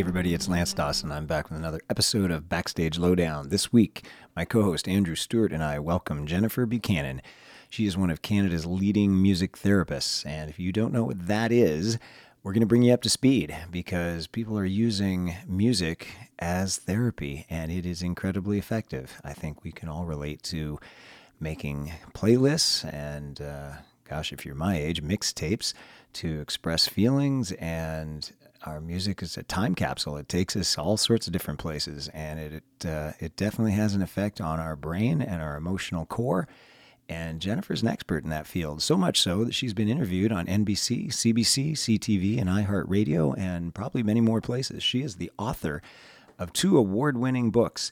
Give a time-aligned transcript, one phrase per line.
[0.00, 1.12] Everybody, it's Lance Dawson.
[1.12, 3.50] I'm back with another episode of Backstage Lowdown.
[3.50, 7.20] This week, my co host Andrew Stewart and I welcome Jennifer Buchanan.
[7.68, 10.24] She is one of Canada's leading music therapists.
[10.24, 11.98] And if you don't know what that is,
[12.42, 17.44] we're going to bring you up to speed because people are using music as therapy
[17.50, 19.20] and it is incredibly effective.
[19.22, 20.80] I think we can all relate to
[21.38, 23.72] making playlists and, uh,
[24.08, 25.74] gosh, if you're my age, mixtapes
[26.14, 28.32] to express feelings and
[28.66, 30.16] our music is a time capsule.
[30.16, 33.94] It takes us all sorts of different places, and it it, uh, it definitely has
[33.94, 36.48] an effect on our brain and our emotional core.
[37.08, 40.46] And Jennifer's an expert in that field, so much so that she's been interviewed on
[40.46, 44.84] NBC, CBC, CTV, and iHeartRadio, and probably many more places.
[44.84, 45.82] She is the author
[46.38, 47.90] of two award winning books,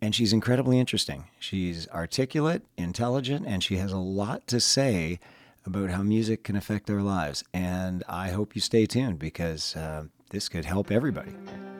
[0.00, 1.24] and she's incredibly interesting.
[1.38, 5.20] She's articulate, intelligent, and she has a lot to say
[5.64, 7.44] about how music can affect our lives.
[7.52, 11.32] And I hope you stay tuned because uh, this could help everybody.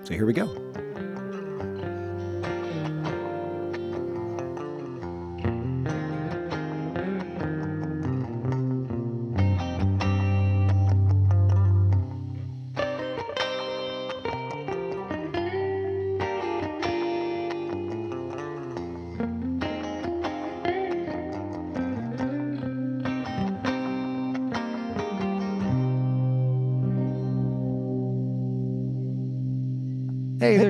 [0.05, 0.82] So here we go.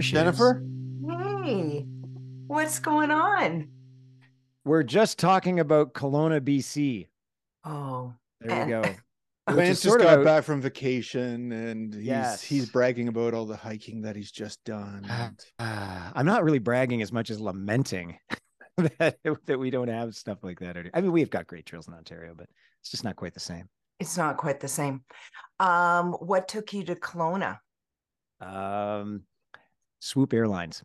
[0.03, 0.62] She Jennifer.
[0.62, 1.11] is.
[1.45, 1.86] Hey,
[2.47, 3.69] what's going on?
[4.64, 7.08] We're just talking about Kelowna, BC.
[7.64, 8.83] Oh, There we go.
[9.53, 12.42] Lance just got a- back from vacation and he's Yes.
[12.42, 15.05] he's bragging about all the hiking that he's just done.
[15.08, 18.19] and- Ah, I'm not really bragging as much as lamenting
[18.98, 20.77] that that we don't have stuff like that.
[20.95, 22.46] I mean, we've got great trails in Ontario, but
[22.80, 23.69] it's just not quite the same.
[23.98, 25.02] it's not quite the same.
[25.58, 27.58] Um, what took you to Kelowna?
[28.40, 29.23] Um,
[30.02, 30.83] Swoop Airlines,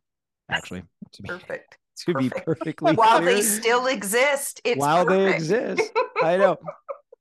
[0.50, 0.84] actually,
[1.14, 1.78] to be, Perfect.
[2.06, 5.82] to be perfectly While clear, they still exist, it's while they exist.
[6.22, 6.58] I know.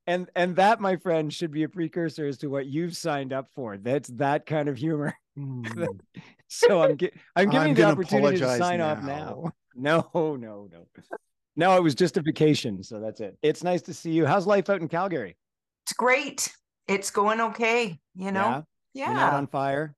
[0.06, 3.48] And and that, my friend, should be a precursor as to what you've signed up
[3.54, 3.78] for.
[3.78, 5.16] That's that kind of humor.
[5.38, 5.98] Mm.
[6.48, 9.50] So I'm gi- I'm giving I'm you the opportunity to apologize sign off now.
[9.74, 10.86] No, no, no.
[11.56, 13.36] No, it was just a vacation, so that's it.
[13.42, 14.26] It's nice to see you.
[14.26, 15.36] How's life out in Calgary?
[15.84, 16.54] It's great.
[16.86, 17.98] It's going okay.
[18.14, 18.62] You know, yeah,
[18.94, 19.06] yeah.
[19.06, 19.96] you're not on fire.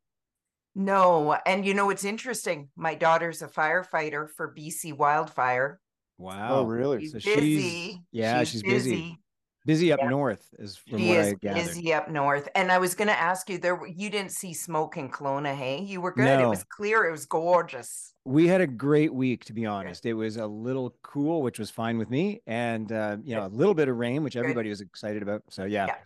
[0.79, 2.69] No, and you know it's interesting.
[2.77, 5.81] My daughter's a firefighter for BC Wildfire.
[6.19, 6.49] Wow.
[6.61, 7.01] Oh, really?
[7.01, 8.03] She's So she's- busy.
[8.13, 9.19] yeah, she's busy.
[9.67, 10.09] Busy up Yeah.
[10.09, 11.65] north, is from She what is I gathered.
[11.65, 12.49] busy up north.
[12.55, 15.83] And I was going to ask you there, you didn't see smoke in Kelowna, hey?
[15.83, 16.41] You were good.
[16.41, 17.05] It was clear.
[17.05, 18.15] It was gorgeous.
[18.25, 20.07] We had a great week, to be honest.
[20.07, 23.49] It was a little cool, which was fine with me, and uh, you know, a
[23.49, 25.43] little bit of rain, which everybody was excited about.
[25.51, 25.97] So yeah.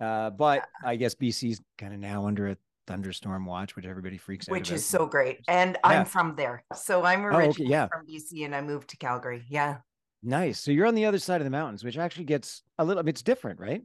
[0.00, 2.56] Uh, but I guess BC's kind of now under a
[2.86, 4.76] thunderstorm watch, which everybody freaks out which about.
[4.76, 5.40] is so great.
[5.48, 5.90] And Yeah.
[6.00, 6.64] I'm from there.
[6.74, 7.86] So I'm oh, okay, originally yeah.
[7.88, 9.44] from BC and I moved to Calgary.
[9.48, 9.78] Yeah.
[10.22, 10.58] nice.
[10.60, 13.06] So you're on the other side of the mountains, which actually gets a little.
[13.08, 13.82] It's different, right?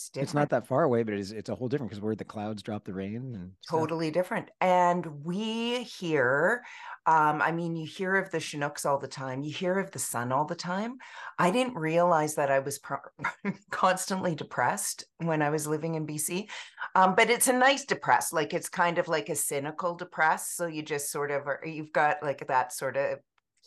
[0.00, 0.26] It's different.
[0.28, 2.62] It's not that far away, but it's it's a whole different because where the clouds
[2.62, 3.80] drop the rain and stuff.
[3.80, 4.50] totally different.
[4.62, 6.62] And we hear,
[7.04, 9.98] um, I mean, you hear of the Chinooks all the time, you hear of the
[9.98, 10.96] sun all the time.
[11.38, 12.98] I didn't realize that I was pro-
[13.70, 16.48] constantly depressed when I was living in BC.
[16.94, 20.56] Um, but it's a nice depressed, like it's kind of like a cynical depressed.
[20.56, 23.18] So you just sort of are, you've got like that sort of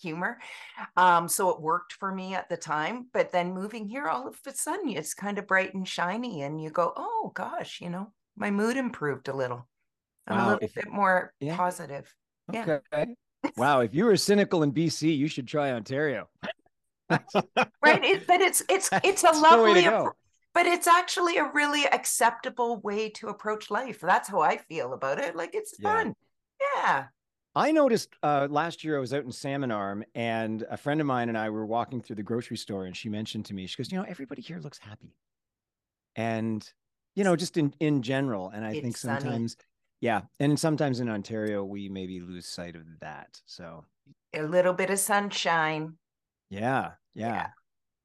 [0.04, 0.38] humor.
[0.98, 3.08] Um, so it worked for me at the time.
[3.14, 6.62] But then moving here, all of a sudden it's kind of bright and shiny, and
[6.62, 9.68] you go, oh gosh, you know, my mood improved a little.
[10.28, 11.56] I'm Wow, a little if- bit more yeah.
[11.58, 12.14] positive.
[12.52, 12.80] Yeah.
[12.94, 13.16] Okay.
[13.58, 13.80] wow.
[13.82, 16.30] If you were cynical in BC, you should try Ontario.
[17.86, 18.04] Right.
[18.04, 20.12] It, but it's it's it's a That's lovely to appro- go.
[20.54, 24.00] but it's actually a really acceptable way to approach life.
[24.00, 25.36] That's how I feel about it.
[25.36, 25.94] Like it's Yeah.
[26.04, 26.14] fun.
[26.76, 27.06] Yeah.
[27.56, 31.06] I noticed uh, last year I was out in Salmon Arm, and a friend of
[31.08, 33.78] mine and I were walking through the grocery store, and she mentioned to me, she
[33.78, 35.16] goes, "You know, everybody here looks happy,"
[36.16, 36.68] and
[37.16, 38.50] you know, just in in general.
[38.50, 39.22] And I think It's sunny.
[39.22, 39.58] sometimes,
[40.02, 43.40] yeah, and sometimes in Ontario we maybe lose sight of that.
[43.46, 43.86] So
[44.34, 45.98] A little bit of sunshine.
[46.50, 47.34] yeah, yeah.
[47.34, 47.48] Yeah.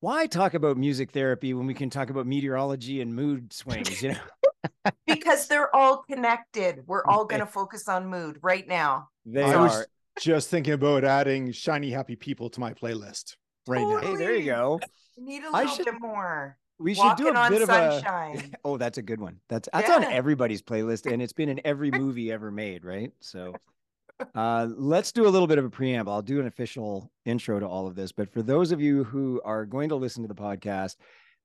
[0.01, 4.01] Why talk about music therapy when we can talk about meteorology and mood swings?
[4.03, 4.21] You know,
[5.07, 6.87] Because they're all connected.
[6.87, 9.09] We're all going to focus on mood right now.
[9.33, 9.63] They I are.
[9.63, 9.87] was
[10.21, 13.37] just thinking about adding shiny happy people to my playlist
[13.67, 13.99] right now.
[13.99, 14.81] Hey, there you go.
[15.17, 16.57] Need a I little should- bit more.
[16.81, 18.01] We should do a on bit of a.
[18.01, 18.55] sunshine.
[18.65, 19.41] Oh, that's a good one.
[19.49, 23.11] That's that's on everybody's playlist, and it's been in every movie ever made, right?
[23.19, 23.53] So,
[24.37, 26.13] uh, let's do a little bit of a preamble.
[26.13, 29.41] I'll do an official intro to all of this, but for those of you who
[29.45, 30.95] are going to listen to the podcast,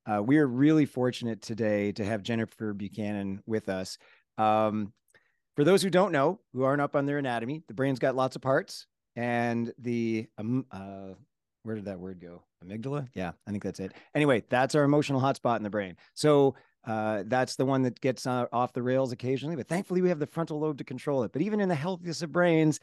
[0.06, 3.98] uh, we are really fortunate today to have Jennifer Buchanan with us.
[4.38, 4.94] Um,
[5.56, 8.36] for those who don't know, who aren't up on their anatomy, the brain's got lots
[8.36, 11.14] of parts, and the um, uh,
[11.64, 12.44] where did that word go?
[12.66, 13.08] Amygdala?
[13.14, 13.94] Yeah, I think that's it.
[14.16, 15.96] Anyway, that's our emotional hotspot in the brain.
[16.14, 16.56] So
[16.86, 20.20] uh, that's the one that gets uh, off the rails occasionally, but thankfully we have
[20.20, 21.32] the frontal lobe to control it.
[21.32, 22.80] But even in the healthiest of brains,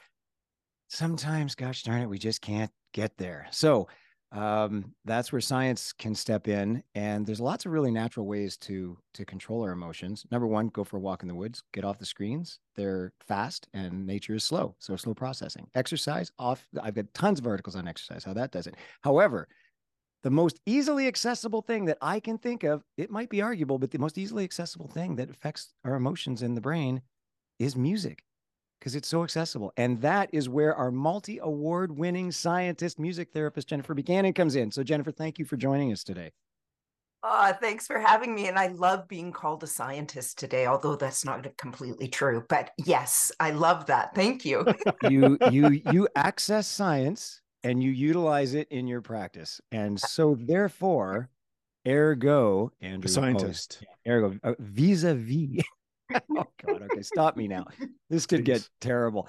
[0.89, 3.47] sometimes, gosh darn it, we just can't get there.
[3.51, 3.89] So
[4.33, 8.97] um, that's where science can step in and there's lots of really natural ways to
[9.15, 10.25] to control our emotions.
[10.31, 12.61] Number one go for a walk in the woods get off the screens.
[12.77, 15.67] They're fast and nature is slow so slow processing.
[15.75, 18.77] Exercise off i've got tons of articles on exercise how that does it.
[19.03, 19.49] However
[20.23, 23.91] the most easily accessible thing that i can think of it might be arguable but
[23.91, 27.01] the most easily accessible thing that affects our emotions in the brain
[27.59, 28.23] is music
[28.81, 29.73] because it's so accessible.
[29.77, 34.73] And that is where our multi award winning scientist, music therapist, Jennifer Buchanan comes in.
[34.73, 36.33] So, Jennifer, thank you for joining us today.
[37.23, 38.49] Oh, thanks for having me.
[38.49, 42.45] And I love being called a scientist today, although that's not completely true.
[42.49, 44.15] But yes, I love that.
[44.15, 44.65] Thank you.
[45.11, 49.61] you you you access science and you utilize it in your practice.
[49.71, 51.29] And so therefore,
[51.87, 55.63] ergo, Andrew, scientist, oh, ergo, uh, vis-a-vis
[56.37, 56.83] oh God.
[56.83, 57.67] Okay, stop me now.
[58.09, 59.29] This could get terrible.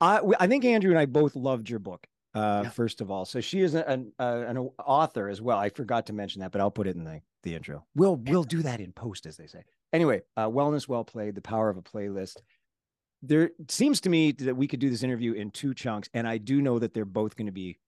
[0.00, 2.06] I I think Andrew and I both loved your book.
[2.34, 2.70] Uh, yeah.
[2.70, 5.58] first of all, so she is an uh, an author as well.
[5.58, 7.84] I forgot to mention that, but I'll put it in the the intro.
[7.94, 9.64] We'll we'll do that in post, as they say.
[9.92, 11.34] Anyway, uh, wellness well played.
[11.34, 12.36] The power of a playlist.
[13.20, 16.38] There seems to me that we could do this interview in two chunks, and I
[16.38, 17.78] do know that they're both going to be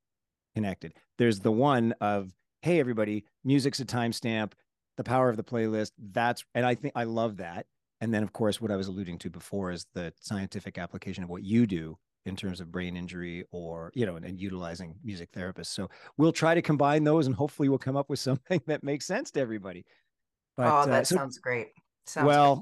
[0.55, 0.93] connected.
[1.19, 2.31] There's the one of
[2.62, 4.52] hey everybody, music's a timestamp.
[4.97, 5.93] The power of the playlist.
[5.99, 7.67] That's and I think I love that.
[8.05, 11.31] And then, of course, what I was alluding to before is the scientific application of
[11.31, 11.97] what you do
[12.27, 15.69] in terms of brain injury or, you know, and, and utilizing music therapists.
[15.69, 19.06] So we'll try to combine those and hopefully we'll come up with something that makes
[19.06, 19.87] sense to everybody.
[20.55, 21.69] But, oh, that uh, so, sounds great.
[22.05, 22.55] Sounds well,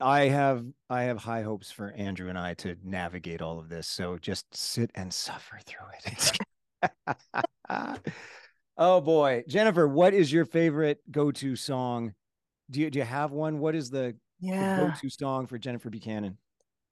[0.00, 0.08] great.
[0.08, 3.88] I have I have high hopes for Andrew and I to navigate all of this.
[3.88, 6.38] So just sit and suffer through it.
[8.78, 12.14] oh boy, Jennifer, what is your favorite go-to song?
[12.70, 13.58] Do you do you have one?
[13.58, 14.14] What is the
[14.44, 14.78] yeah.
[14.78, 16.38] go-to song for Jennifer Buchanan?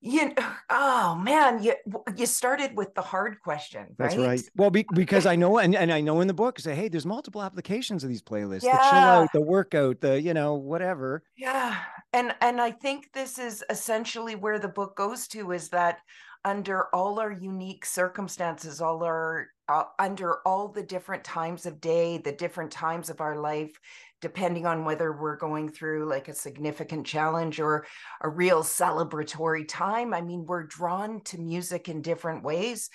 [0.02, 0.34] You,
[0.70, 1.75] oh man, you
[2.16, 3.82] you started with the hard question.
[3.82, 3.96] Right?
[3.99, 4.43] That's right.
[4.56, 7.06] Well, be, because I know, and, and I know in the book, say, hey, there's
[7.06, 8.64] multiple applications of these playlists.
[8.64, 8.76] Yeah.
[8.76, 11.22] The chill out, the workout, the you know whatever.
[11.37, 11.78] Yeah,
[12.12, 15.98] and and I think this is essentially where the book goes to is that
[16.44, 22.19] under all our unique circumstances, all our uh, under all the different times of day,
[22.19, 23.78] the different times of our life,
[24.22, 27.84] depending on whether we're going through like a significant challenge or
[28.22, 30.14] a real celebratory time.
[30.14, 32.88] I mean, we're drawn to music in different ways.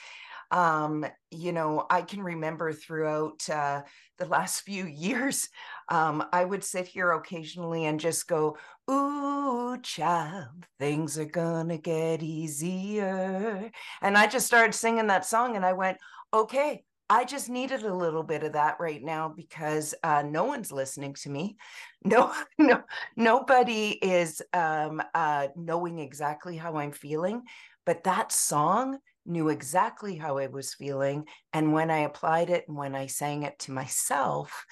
[0.49, 3.81] Um, you know, I can remember throughout uh,
[4.17, 5.49] the last few years,
[5.89, 8.57] um, I would sit here occasionally and just go,
[8.89, 13.69] Ooh, child, things are gonna get easier.
[14.01, 15.97] And I just started singing that song and I went,
[16.33, 20.71] okay, I just needed a little bit of that right now because uh, no one's
[20.71, 21.57] listening to me.
[22.03, 22.83] No, no,
[23.17, 27.41] nobody is um, uh, knowing exactly how I'm feeling.
[27.85, 31.25] But that song knew exactly how I was feeling.
[31.51, 34.65] And when I applied it and when I sang it to myself,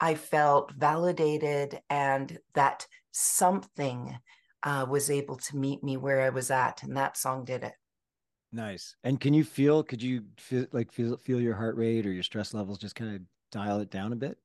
[0.00, 4.18] I felt validated and that something
[4.62, 6.82] uh, was able to meet me where I was at.
[6.82, 7.74] And that song did it.
[8.52, 8.96] Nice.
[9.04, 12.22] And can you feel, could you feel like feel feel your heart rate or your
[12.24, 14.38] stress levels just kind of dial it down a bit?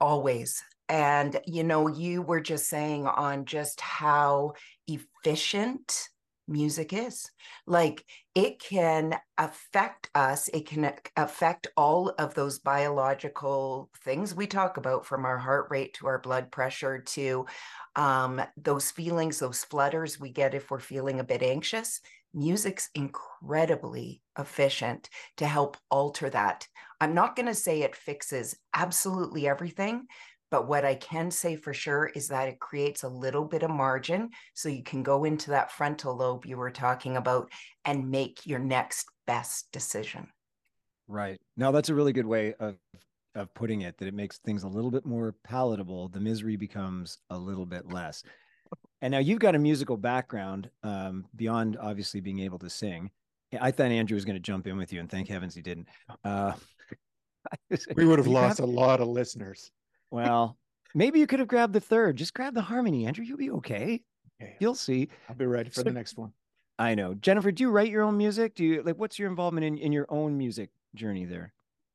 [0.00, 0.62] Always.
[0.88, 4.54] And you know, you were just saying on just how
[4.86, 6.08] efficient
[6.46, 7.30] music is.
[7.66, 14.78] Like it can affect us, it can affect all of those biological things we talk
[14.78, 17.44] about from our heart rate to our blood pressure to
[17.96, 22.00] um, those feelings, those flutters we get if we're feeling a bit anxious
[22.34, 26.66] music's incredibly efficient to help alter that.
[27.00, 30.06] I'm not going to say it fixes absolutely everything,
[30.50, 33.70] but what I can say for sure is that it creates a little bit of
[33.70, 37.50] margin so you can go into that frontal lobe you were talking about
[37.84, 40.28] and make your next best decision.
[41.06, 41.38] Right.
[41.56, 42.76] Now that's a really good way of
[43.34, 46.08] of putting it that it makes things a little bit more palatable.
[46.08, 48.22] The misery becomes a little bit less.
[49.00, 53.10] And now you've got a musical background um, beyond obviously being able to sing.
[53.60, 55.88] I thought Andrew was going to jump in with you, and thank heavens he didn't.
[56.24, 56.52] Uh,
[57.96, 58.68] we would have lost have...
[58.68, 59.70] a lot of listeners.
[60.10, 60.58] Well,
[60.94, 62.16] maybe you could have grabbed the third.
[62.16, 63.24] Just grab the harmony, Andrew.
[63.24, 64.02] You'll be okay.
[64.42, 64.56] okay.
[64.58, 65.08] You'll see.
[65.28, 66.32] I'll be ready for so, the next one.
[66.78, 67.14] I know.
[67.14, 68.54] Jennifer, do you write your own music?
[68.54, 71.52] Do you like what's your involvement in, in your own music journey there?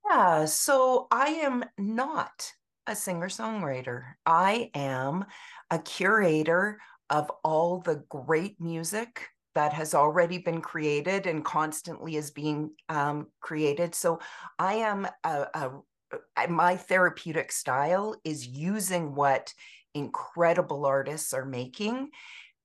[0.10, 2.52] Yeah, so I am not
[2.86, 4.04] a singer songwriter.
[4.26, 5.26] I am
[5.72, 6.80] a curator
[7.14, 13.28] of all the great music that has already been created and constantly is being um,
[13.40, 13.94] created.
[13.94, 14.20] So
[14.58, 19.54] I am a, a, my therapeutic style is using what
[19.94, 22.10] incredible artists are making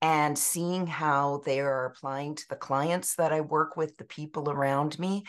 [0.01, 4.49] and seeing how they are applying to the clients that I work with, the people
[4.49, 5.25] around me,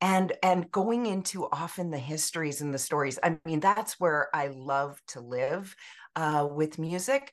[0.00, 3.18] and and going into often the histories and the stories.
[3.22, 5.74] I mean, that's where I love to live
[6.16, 7.32] uh, with music.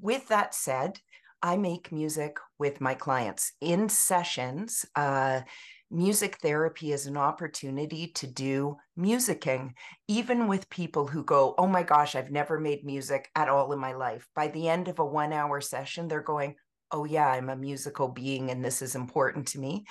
[0.00, 1.00] With that said,
[1.42, 4.84] I make music with my clients in sessions.
[4.96, 5.42] Uh,
[5.90, 9.72] music therapy is an opportunity to do musicking,
[10.08, 13.78] even with people who go, Oh my gosh, I've never made music at all in
[13.78, 14.26] my life.
[14.34, 16.56] By the end of a one hour session, they're going,
[16.90, 19.84] Oh, yeah, I'm a musical being and this is important to me.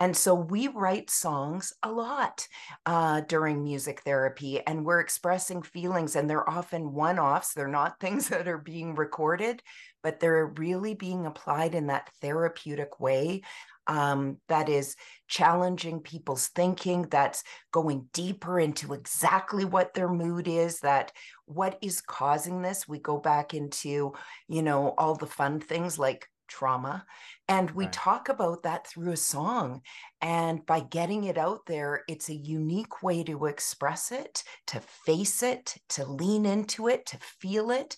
[0.00, 2.46] And so we write songs a lot
[2.84, 7.54] uh, during music therapy, and we're expressing feelings, and they're often one offs.
[7.54, 9.62] They're not things that are being recorded,
[10.02, 13.42] but they're really being applied in that therapeutic way
[13.86, 14.96] um, that is
[15.28, 21.12] challenging people's thinking, that's going deeper into exactly what their mood is, that
[21.46, 22.88] what is causing this.
[22.88, 24.14] We go back into,
[24.48, 27.04] you know, all the fun things like trauma.
[27.48, 27.92] And we right.
[27.92, 29.82] talk about that through a song.
[30.20, 35.42] And by getting it out there, it's a unique way to express it, to face
[35.42, 37.96] it, to lean into it, to feel it.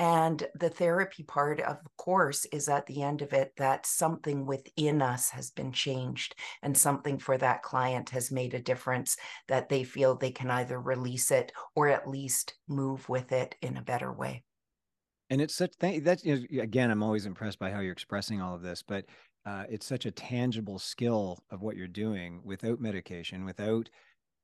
[0.00, 5.02] And the therapy part, of course, is at the end of it that something within
[5.02, 9.18] us has been changed and something for that client has made a difference
[9.48, 13.76] that they feel they can either release it or at least move with it in
[13.76, 14.42] a better way
[15.30, 18.40] and it's such thing that's you know, again i'm always impressed by how you're expressing
[18.40, 19.04] all of this but
[19.46, 23.88] uh, it's such a tangible skill of what you're doing without medication without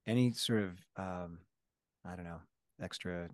[0.06, 1.38] any sort of um,
[2.04, 2.40] i don't know
[2.80, 3.28] extra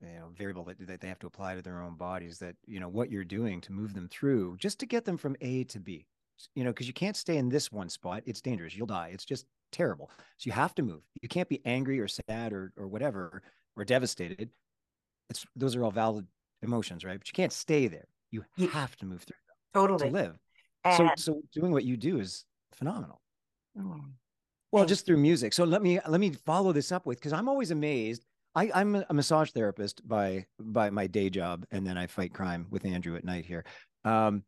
[0.00, 2.80] you know variable that, that they have to apply to their own bodies that you
[2.80, 5.78] know what you're doing to move them through just to get them from a to
[5.78, 6.06] b.
[6.54, 9.24] You know because you can't stay in this one spot it's dangerous you'll die it's
[9.24, 10.10] just terrible.
[10.36, 13.42] So you have to move you can't be angry or sad or or whatever
[13.76, 14.50] or devastated.
[15.30, 16.26] It's those are all valid
[16.62, 17.18] emotions, right?
[17.18, 18.06] But you can't stay there.
[18.30, 20.38] You have to move through them totally to live.
[20.84, 21.10] And...
[21.16, 23.20] So, so doing what you do is phenomenal.
[23.78, 24.00] Oh,
[24.70, 25.52] well, just through music.
[25.52, 28.24] So let me let me follow this up with because I'm always amazed.
[28.54, 32.66] I, I'm a massage therapist by by my day job, and then I fight crime
[32.70, 33.64] with Andrew at night here.
[34.04, 34.44] Um,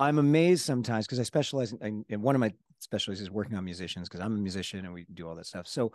[0.00, 3.64] I'm amazed sometimes because I specialize in, in, one of my specialties is working on
[3.64, 5.68] musicians because I'm a musician and we do all that stuff.
[5.68, 5.92] So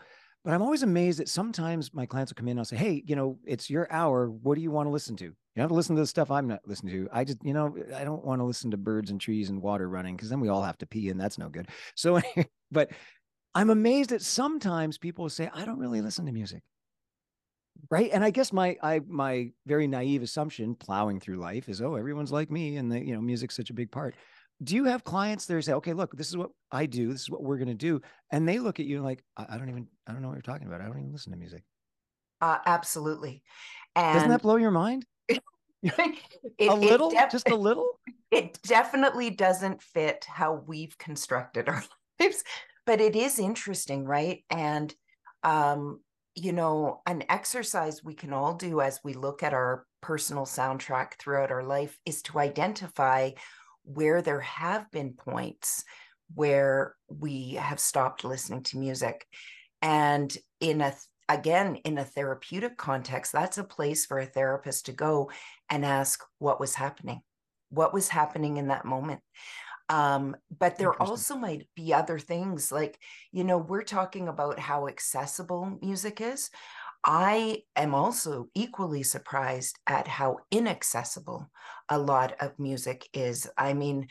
[0.48, 3.04] but I'm always amazed that sometimes my clients will come in and I'll say, Hey,
[3.06, 4.30] you know, it's your hour.
[4.30, 5.26] What do you want to listen to?
[5.26, 7.10] You have to listen to the stuff I'm not listening to.
[7.12, 9.90] I just, you know, I don't want to listen to birds and trees and water
[9.90, 11.68] running because then we all have to pee and that's no good.
[11.96, 12.22] So,
[12.72, 12.92] but
[13.56, 16.64] I'm amazed that sometimes people say, I don't really listen to music.
[17.92, 18.10] Right.
[18.14, 22.32] And I guess my, I, my very naive assumption plowing through life is, oh, everyone's
[22.32, 24.16] like me and the, you know, music's such a big part
[24.64, 27.30] do you have clients that say, okay, look, this is what I do, this is
[27.30, 29.88] what we're going to do, and they look at you like, I, I, don't even,
[30.08, 30.82] I don't know what you're talking about.
[30.82, 31.64] I don't even listen to music.
[32.42, 33.44] Uh, absolutely.
[33.96, 35.06] And doesn't that blow your mind?
[35.30, 38.00] it, a little, def- just a little.
[38.32, 41.84] It definitely doesn't fit how we've constructed our
[42.20, 42.44] lives,
[42.86, 44.44] but it is interesting, right?
[44.50, 44.94] And
[45.44, 46.02] um,
[46.36, 51.14] you know, an exercise we can all do as we look at our personal soundtrack
[51.18, 53.32] throughout our life is to identify
[53.88, 55.84] where there have been points
[56.36, 59.26] where we have stopped listening to music.
[59.82, 60.94] And in a
[61.30, 65.30] again in a therapeutic context that's a place for a therapist to go
[65.70, 67.22] and ask what was happening
[67.70, 69.22] what was happening in that moment
[69.90, 72.98] um, but there also might be other things like
[73.32, 76.50] you know we're talking about how accessible music is
[77.08, 81.50] I am also equally surprised at how inaccessible
[81.88, 83.50] a lot of music is.
[83.58, 84.08] I mean,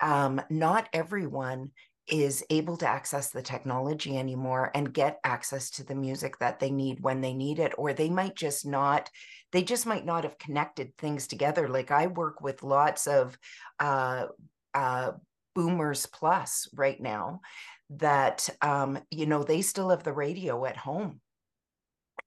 [0.00, 1.72] um, not everyone
[2.06, 6.70] is able to access the technology anymore and get access to the music that they
[6.70, 9.08] need when they need it or they might just not
[9.52, 13.38] they just might not have connected things together like i work with lots of
[13.80, 14.26] uh,
[14.74, 15.12] uh,
[15.54, 17.40] boomers plus right now
[17.88, 21.22] that um, you know they still have the radio at home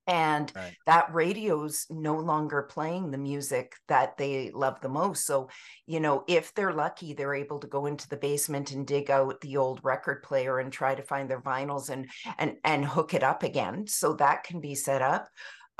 [0.08, 0.74] and right.
[0.86, 5.26] that radio's no longer playing the music that they love the most.
[5.26, 5.48] So
[5.86, 9.40] you know if they're lucky they're able to go into the basement and dig out
[9.40, 13.22] the old record player and try to find their vinyls and and and hook it
[13.22, 13.86] up again.
[13.86, 15.28] So that can be set up.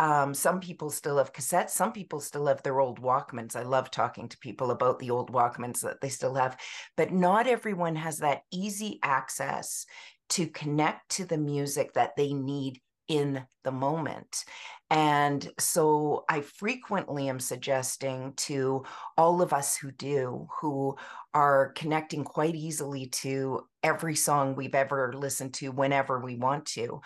[0.00, 1.70] Um, some people still have cassettes.
[1.70, 3.56] Some people still have their old walkmans.
[3.56, 6.56] I love talking to people about the old walkmans that they still have.
[6.97, 9.87] But not everyone has that easy access
[10.30, 14.44] to connect to the music that they need in the moment.
[14.90, 18.84] And so I frequently am suggesting to
[19.18, 20.96] all of us who do, who
[21.34, 27.00] are connecting quite easily to every song we've ever listened to whenever we want to,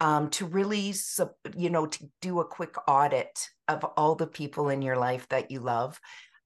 [0.00, 0.94] um, to really,
[1.56, 5.50] you know, to do a quick audit of all the people in your life that
[5.50, 6.00] you love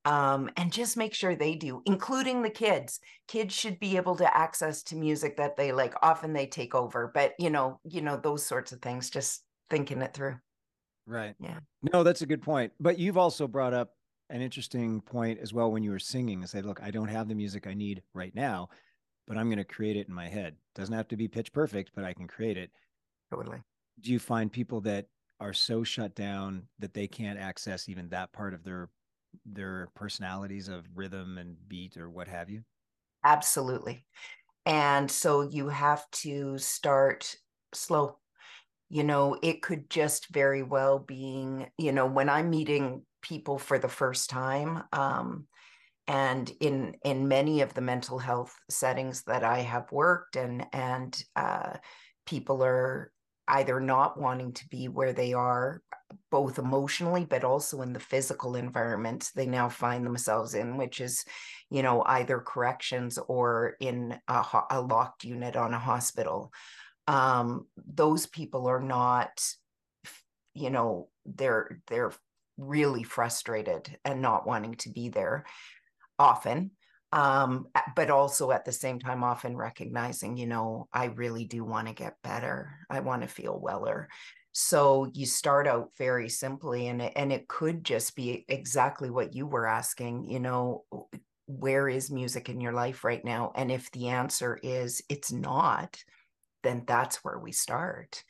[0.08, 2.98] um, and just make sure they do, including the kids.
[3.26, 5.92] Kids should be able to access to music that they like.
[6.00, 9.10] Often they take over, but you know, you know those sorts of things.
[9.10, 10.36] Just thinking it through.
[11.06, 11.34] Right.
[11.38, 11.58] Yeah.
[11.92, 12.72] No, that's a good point.
[12.80, 13.96] But you've also brought up
[14.30, 17.28] an interesting point as well when you were singing and said, "Look, I don't have
[17.28, 18.70] the music I need right now,
[19.26, 20.56] but I'm going to create it in my head.
[20.74, 22.70] Doesn't have to be pitch perfect, but I can create it."
[23.30, 23.58] Totally.
[24.00, 28.32] Do you find people that are so shut down that they can't access even that
[28.32, 28.88] part of their
[29.44, 32.64] their personalities of rhythm and beat or what have you?
[33.25, 34.06] Absolutely.
[34.66, 37.37] And so you have to start
[37.75, 38.18] slow.
[38.90, 43.78] You know, it could just very well being, you know, when I'm meeting people for
[43.78, 45.49] the first time, um,
[46.08, 51.23] and in in many of the mental health settings that I have worked and and
[51.37, 51.78] uh,
[52.26, 53.12] people are
[53.49, 55.83] either not wanting to be where they are,
[56.31, 61.25] both emotionally, but also in the physical environment they now find themselves in, which is,
[61.71, 66.52] you know, either corrections or in a, a locked unit on a hospital.
[67.07, 69.43] Um, those people are not,
[70.55, 72.12] you know, they're they're
[72.59, 75.45] really frustrated and not wanting to be there
[76.19, 76.73] often
[77.12, 81.88] um but also at the same time often recognizing you know i really do want
[81.88, 82.70] to get better.
[82.90, 84.08] I want to feel weller.
[84.52, 89.47] So you start out very simply and and it could just be exactly what you
[89.47, 90.84] were asking you know
[91.47, 93.52] where is music in your life right now?
[93.54, 96.02] And if the answer is it's not
[96.62, 98.25] then that's where we start.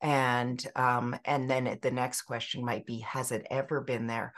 [0.00, 4.34] And um and then the next question might be has it ever been there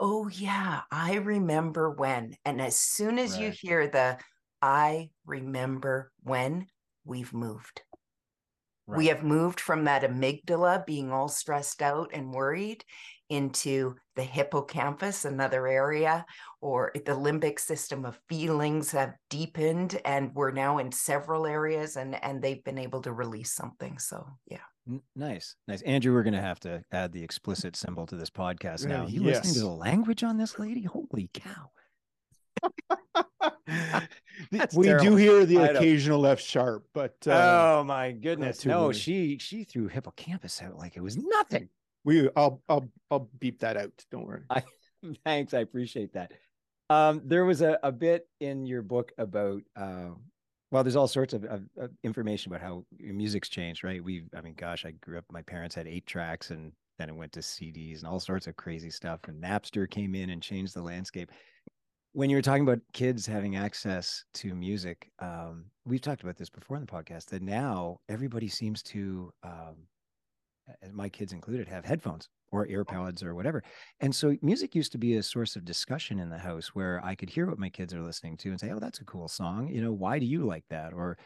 [0.00, 3.42] oh yeah i remember when and as soon as right.
[3.42, 4.16] you hear the
[4.62, 6.66] i remember when
[7.04, 7.82] we've moved
[8.86, 8.98] right.
[8.98, 12.84] we have moved from that amygdala being all stressed out and worried
[13.28, 16.24] into the hippocampus another area
[16.60, 22.22] or the limbic system of feelings have deepened and we're now in several areas and
[22.24, 24.58] and they've been able to release something so yeah
[25.14, 25.82] nice, nice.
[25.82, 29.06] Andrew, we're going to have to add the explicit symbol to this podcast now.
[29.06, 29.38] You yes.
[29.38, 30.82] listening to the language on this lady?
[30.82, 31.70] Holy cow!
[34.74, 35.04] we terrible.
[35.04, 39.88] do hear the occasional F sharp, but uh, oh my goodness, no, she she threw
[39.88, 41.68] hippocampus out like it was nothing.
[42.06, 43.92] We, I'll I'll I'll beep that out.
[44.10, 44.44] Don't worry.
[44.48, 44.62] I,
[45.24, 46.32] thanks, I appreciate that.
[46.88, 50.10] Um, there was a, a bit in your book about uh,
[50.70, 54.02] well, there's all sorts of, of, of, information about how music's changed, right?
[54.02, 55.24] We, I mean, gosh, I grew up.
[55.30, 58.56] My parents had eight tracks, and then it went to CDs and all sorts of
[58.56, 59.20] crazy stuff.
[59.28, 61.30] And Napster came in and changed the landscape.
[62.12, 66.50] When you were talking about kids having access to music, um, we've talked about this
[66.50, 67.26] before in the podcast.
[67.26, 69.76] That now everybody seems to, um,
[70.92, 73.62] my kids included, have headphones or earpods or whatever.
[74.00, 77.14] And so music used to be a source of discussion in the house where I
[77.14, 79.68] could hear what my kids are listening to and say, "Oh, that's a cool song.
[79.68, 81.18] You know, why do you like that?" Or,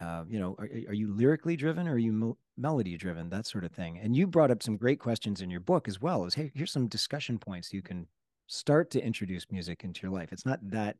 [0.00, 3.28] uh, you know, are, are, you lyrically driven or are you melody driven?
[3.28, 3.98] That sort of thing.
[3.98, 6.24] And you brought up some great questions in your book as well.
[6.24, 8.06] As hey, here's some discussion points you can
[8.46, 10.32] start to introduce music into your life.
[10.32, 10.96] It's not that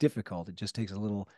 [0.00, 0.48] difficult.
[0.48, 1.28] It just takes a little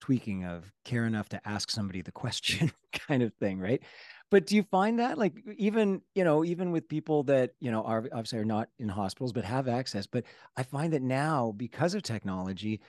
[0.00, 3.82] tweaking of care enough to ask somebody the question kind of thing, right?
[4.30, 7.82] But do you find that like even, you know, even with people that, you know,
[7.82, 10.24] are obviously are not in hospitals but have access, but
[10.56, 12.80] I find that now because of technology,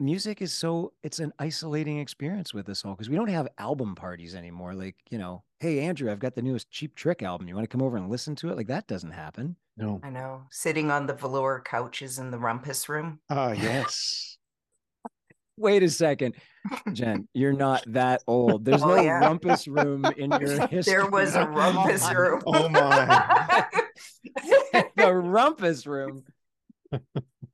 [0.00, 3.94] music is so it's an isolating experience with us all because we don't have album
[3.94, 4.74] parties anymore.
[4.74, 7.46] Like, you know, hey Andrew, I've got the newest Cheap Trick album.
[7.46, 8.56] You want to come over and listen to it?
[8.56, 9.56] Like that doesn't happen.
[9.76, 10.00] No.
[10.02, 10.42] I know.
[10.50, 13.20] Sitting on the velour couches in the rumpus room.
[13.30, 14.32] Ah, uh, yes
[15.56, 16.34] wait a second,
[16.92, 18.64] Jen, you're not that old.
[18.64, 19.20] There's oh, no yeah.
[19.20, 20.92] rumpus room in your history.
[20.92, 22.42] There was a rumpus room.
[22.46, 23.66] Oh my.
[24.96, 26.24] the rumpus room.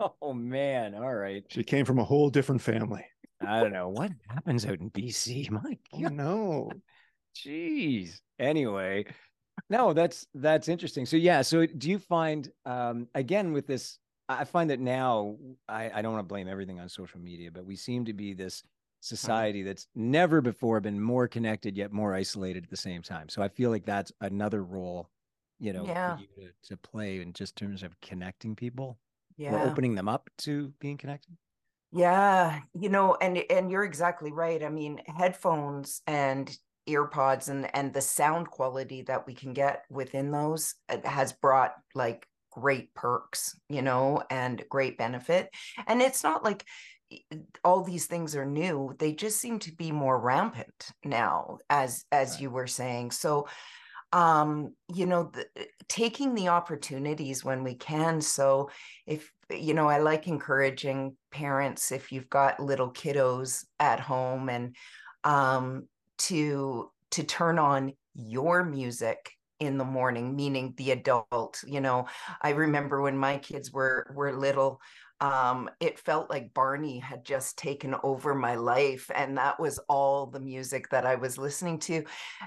[0.00, 0.94] Oh man.
[0.94, 1.44] All right.
[1.48, 3.04] She came from a whole different family.
[3.40, 5.50] I don't know what happens out in BC.
[5.50, 5.60] My
[5.92, 6.04] God.
[6.04, 6.70] Oh, no.
[7.36, 8.20] Jeez.
[8.38, 9.06] Anyway,
[9.70, 11.06] no, that's that's interesting.
[11.06, 15.36] So yeah, so do you find um again with this I find that now
[15.68, 18.34] I, I don't want to blame everything on social media, but we seem to be
[18.34, 18.66] this mm-hmm.
[19.00, 23.28] society that's never before been more connected yet more isolated at the same time.
[23.28, 25.08] So I feel like that's another role,
[25.58, 26.16] you know, yeah.
[26.16, 28.98] for you to, to play in just terms of connecting people
[29.36, 29.54] yeah.
[29.54, 31.36] or opening them up to being connected.
[31.90, 34.62] Yeah, you know, and and you're exactly right.
[34.62, 36.54] I mean, headphones and
[36.86, 41.74] earpods and and the sound quality that we can get within those uh, has brought
[41.94, 42.26] like
[42.58, 45.48] great perks, you know, and great benefit.
[45.86, 46.64] And it's not like
[47.64, 52.32] all these things are new they just seem to be more rampant now as as
[52.32, 52.42] right.
[52.42, 53.48] you were saying so
[54.12, 55.46] um you know the,
[55.88, 58.68] taking the opportunities when we can so
[59.06, 64.76] if you know i like encouraging parents if you've got little kiddos at home and
[65.24, 65.86] um
[66.18, 72.06] to to turn on your music in the morning meaning the adult you know
[72.42, 74.80] i remember when my kids were were little
[75.20, 80.26] um, it felt like Barney had just taken over my life, and that was all
[80.26, 82.04] the music that I was listening to.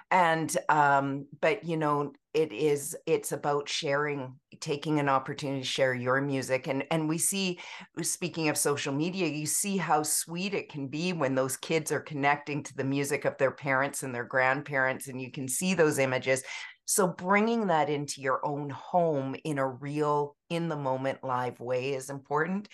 [0.09, 5.93] And um, but you know, it is it's about sharing, taking an opportunity to share
[5.93, 7.59] your music, and and we see,
[8.01, 11.99] speaking of social media, you see how sweet it can be when those kids are
[11.99, 15.99] connecting to the music of their parents and their grandparents, and you can see those
[15.99, 16.41] images.
[16.91, 21.93] So bringing that into your own home in a real, in the moment live way
[21.93, 22.67] is important.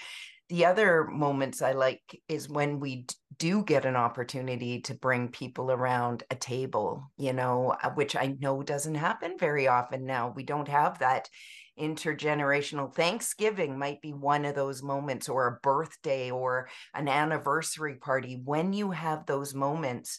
[0.50, 3.06] The other moments I like is when we
[3.38, 8.36] do get an opportunity to bring people around a table, you know, uh, which I
[8.40, 10.34] know doesn't happen very often now.
[10.36, 11.30] We don't have that
[11.80, 18.42] intergenerational Thanksgiving might be one of those moments, or a birthday or an anniversary party.
[18.44, 20.18] When you have those moments,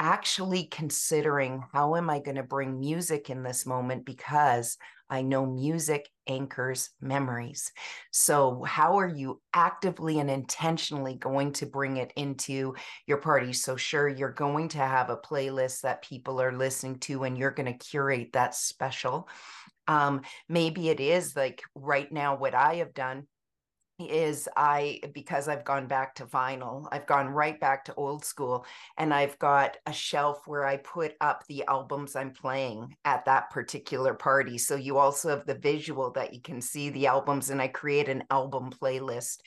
[0.00, 4.78] actually considering how am I going to bring music in this moment because
[5.10, 7.70] I know music anchors memories.
[8.12, 12.74] So, how are you actively and intentionally going to bring it into
[13.06, 13.52] your party?
[13.52, 17.50] So, sure, you're going to have a playlist that people are listening to, and you're
[17.50, 19.28] going to curate that special.
[19.86, 23.26] Um, maybe it is like right now, what I have done
[24.00, 28.64] is I because I've gone back to vinyl, I've gone right back to old school
[28.96, 33.50] and I've got a shelf where I put up the albums I'm playing at that
[33.50, 34.58] particular party.
[34.58, 38.08] So you also have the visual that you can see the albums and I create
[38.08, 39.40] an album playlist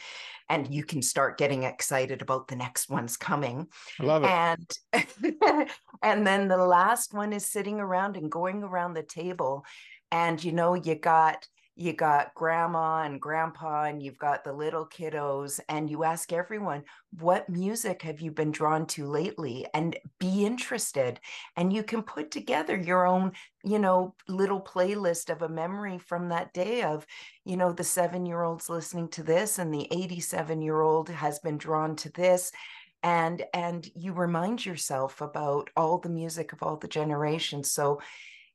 [0.50, 3.68] and you can start getting excited about the next one's coming.
[4.00, 4.78] I love it.
[4.94, 5.70] And
[6.02, 9.66] and then the last one is sitting around and going around the table
[10.14, 14.86] and you know you got you got grandma and grandpa and you've got the little
[14.86, 16.84] kiddos and you ask everyone
[17.20, 19.66] what music have you been drawn to lately?
[19.74, 21.20] and be interested.
[21.58, 23.32] And you can put together your own
[23.64, 27.06] you know little playlist of a memory from that day of
[27.46, 31.40] you know the 7 year olds listening to this and the 87 year old has
[31.40, 32.52] been drawn to this.
[33.02, 37.72] And and you remind yourself about all the music of all the generations.
[37.72, 38.00] So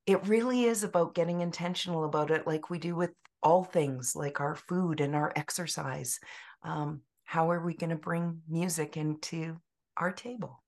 [0.08, 3.10] it really is about getting intentional about it, like we do with
[3.42, 6.18] all things, like our food and our exercise.
[6.62, 9.58] Um, how are we going to bring music into
[9.98, 10.62] our table?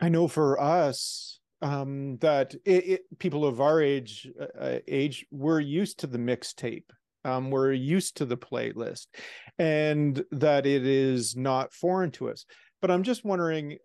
[0.00, 5.26] I know for us um, that it, it, people of our age, uh, uh age,
[5.30, 6.86] we're used to the mixtape.
[7.26, 9.08] Um, we're used to the playlist,
[9.58, 12.46] and that it is not foreign to us.
[12.80, 13.76] But I'm just wondering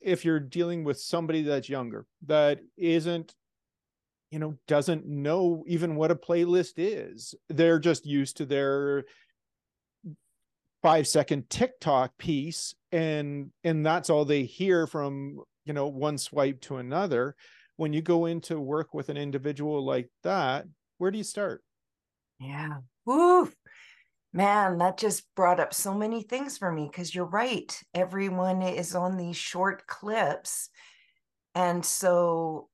[0.00, 3.34] if you're dealing with somebody that's younger, that isn't
[4.30, 7.34] you know doesn't know even what a playlist is.
[7.48, 9.04] They're just used to their
[10.82, 16.60] five second tiktok piece and and that's all they hear from you know one swipe
[16.62, 17.34] to another.
[17.76, 20.66] When you go into work with an individual like that
[20.98, 21.62] where do you start?
[22.40, 22.78] Yeah.
[23.04, 23.50] Woo.
[24.32, 27.78] man that just brought up so many things for me because you're right.
[27.94, 30.68] Everyone is on these short clips.
[31.54, 32.68] And so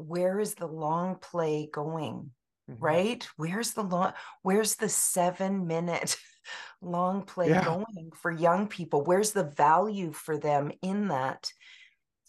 [0.00, 2.30] where is the long play going
[2.70, 2.82] mm-hmm.
[2.82, 3.28] right?
[3.36, 6.16] Where's the long where's the seven minute
[6.80, 7.64] long play yeah.
[7.64, 9.04] going for young people?
[9.04, 11.52] Where's the value for them in that?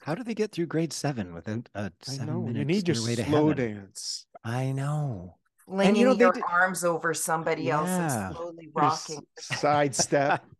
[0.02, 3.54] How do they get through grade seven within a seven minute you need your slow
[3.54, 4.26] dance.
[4.44, 5.38] I know.
[5.66, 6.44] Flinging and, you know, your did...
[6.50, 7.78] arms over somebody yeah.
[7.78, 10.44] else and slowly rocking sidestep.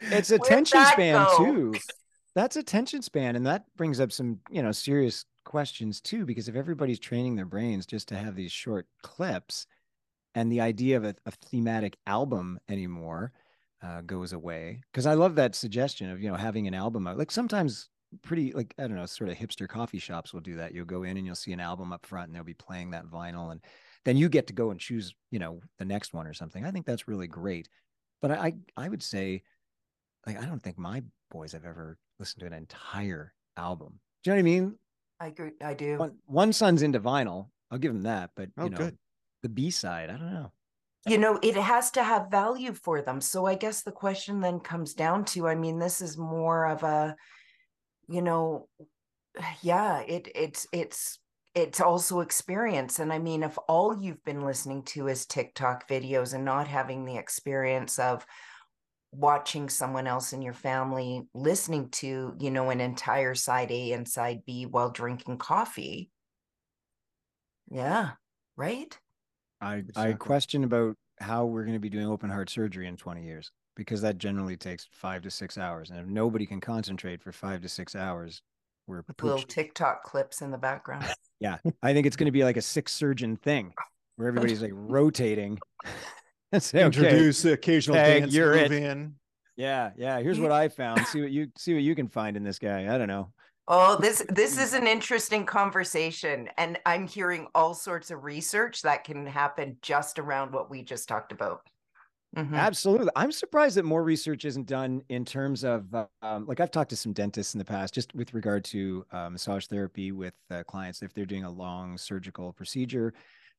[0.00, 1.36] It's attention span go?
[1.38, 1.74] too
[2.38, 6.54] that's attention span and that brings up some you know serious questions too because if
[6.54, 9.66] everybody's training their brains just to have these short clips
[10.34, 13.32] and the idea of a, a thematic album anymore
[13.82, 17.30] uh, goes away because i love that suggestion of you know having an album like
[17.30, 17.88] sometimes
[18.22, 20.72] pretty like i don't know sort of hipster coffee shops will do that.
[20.72, 23.06] You'll go in and you'll see an album up front and they'll be playing that
[23.06, 23.60] vinyl and
[24.04, 26.64] then you get to go and choose you know the next one or something.
[26.64, 27.68] I think that's really great.
[28.22, 29.42] But i i would say
[30.26, 34.00] like i don't think my boys have ever listen to an entire album.
[34.22, 34.74] Do you know what I mean?
[35.20, 35.50] I agree.
[35.62, 35.98] I do.
[35.98, 37.48] One, one son's into vinyl.
[37.70, 38.30] I'll give him that.
[38.36, 38.98] But oh, you know, good.
[39.42, 40.52] the B side, I don't know.
[41.06, 43.20] You know, it has to have value for them.
[43.20, 46.82] So I guess the question then comes down to I mean, this is more of
[46.82, 47.16] a
[48.08, 48.68] you know
[49.62, 51.18] yeah it it's it's
[51.54, 56.34] it's also experience and i mean if all you've been listening to is tiktok videos
[56.34, 58.26] and not having the experience of
[59.10, 64.06] watching someone else in your family listening to you know an entire side a and
[64.08, 66.10] side b while drinking coffee.
[67.70, 68.10] Yeah
[68.58, 68.98] right?
[69.62, 73.24] I i question about how we're going to be doing open heart surgery in 20
[73.24, 77.32] years because that generally takes five to six hours and if nobody can concentrate for
[77.32, 78.42] five to six hours
[78.86, 81.06] we're With little tiktok clips in the background.
[81.40, 83.72] Yeah i think it's going to be like a six surgeon thing
[84.16, 85.56] where everybody's like rotating
[86.58, 88.82] say, Introduce okay, the occasional Peg, dance you're move it.
[88.82, 89.14] in.
[89.56, 90.20] Yeah, yeah.
[90.20, 91.04] Here's what I found.
[91.06, 92.94] See what you see what you can find in this guy.
[92.94, 93.32] I don't know.
[93.66, 99.04] Oh, this this is an interesting conversation, and I'm hearing all sorts of research that
[99.04, 101.60] can happen just around what we just talked about.
[102.36, 102.54] Mm-hmm.
[102.54, 103.08] Absolutely.
[103.16, 105.86] I'm surprised that more research isn't done in terms of,
[106.22, 109.30] um, like, I've talked to some dentists in the past, just with regard to uh,
[109.30, 111.02] massage therapy with uh, clients.
[111.02, 113.14] If they're doing a long surgical procedure,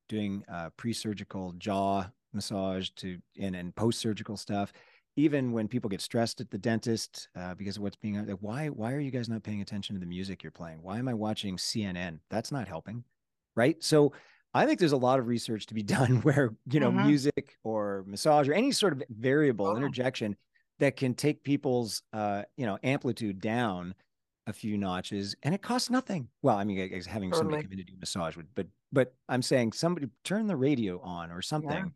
[0.07, 4.73] doing uh, pre surgical jaw massage to and, and post surgical stuff.
[5.15, 8.67] Even when people get stressed at the dentist uh, because of what's being like, why
[8.67, 10.79] why are you guys not paying attention to the music you're playing?
[10.81, 12.19] Why am I watching CNN?
[12.29, 13.03] That's not helping,
[13.55, 13.81] right?
[13.83, 14.13] So
[14.53, 17.07] I think there's a lot of research to be done where you know mm-hmm.
[17.07, 19.75] music or massage or any sort of variable oh.
[19.75, 20.35] interjection
[20.79, 23.93] that can take people's uh, you know amplitude down
[24.47, 26.27] a few notches and it costs nothing.
[26.41, 27.37] Well, I mean, having totally.
[27.37, 30.99] somebody come in to do massage would, but but I'm saying somebody turn the radio
[31.01, 31.93] on or something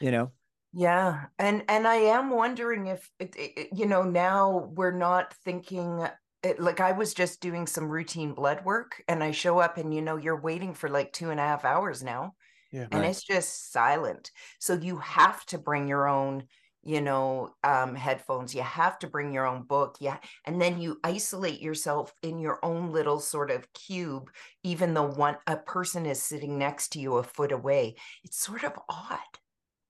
[0.00, 0.32] you know?
[0.72, 6.06] Yeah and and i am wondering if it, it, you know now we're not thinking
[6.44, 9.92] it, like i was just doing some routine blood work and i show up and
[9.92, 12.34] you know you're waiting for like two and a half hours now
[12.72, 13.10] yeah, and right.
[13.10, 14.30] it's just silent.
[14.58, 16.44] So you have to bring your own
[16.82, 20.98] you know um, headphones you have to bring your own book yeah and then you
[21.04, 24.30] isolate yourself in your own little sort of cube
[24.64, 27.96] even though one a person is sitting next to you a foot away.
[28.24, 29.18] It's sort of odd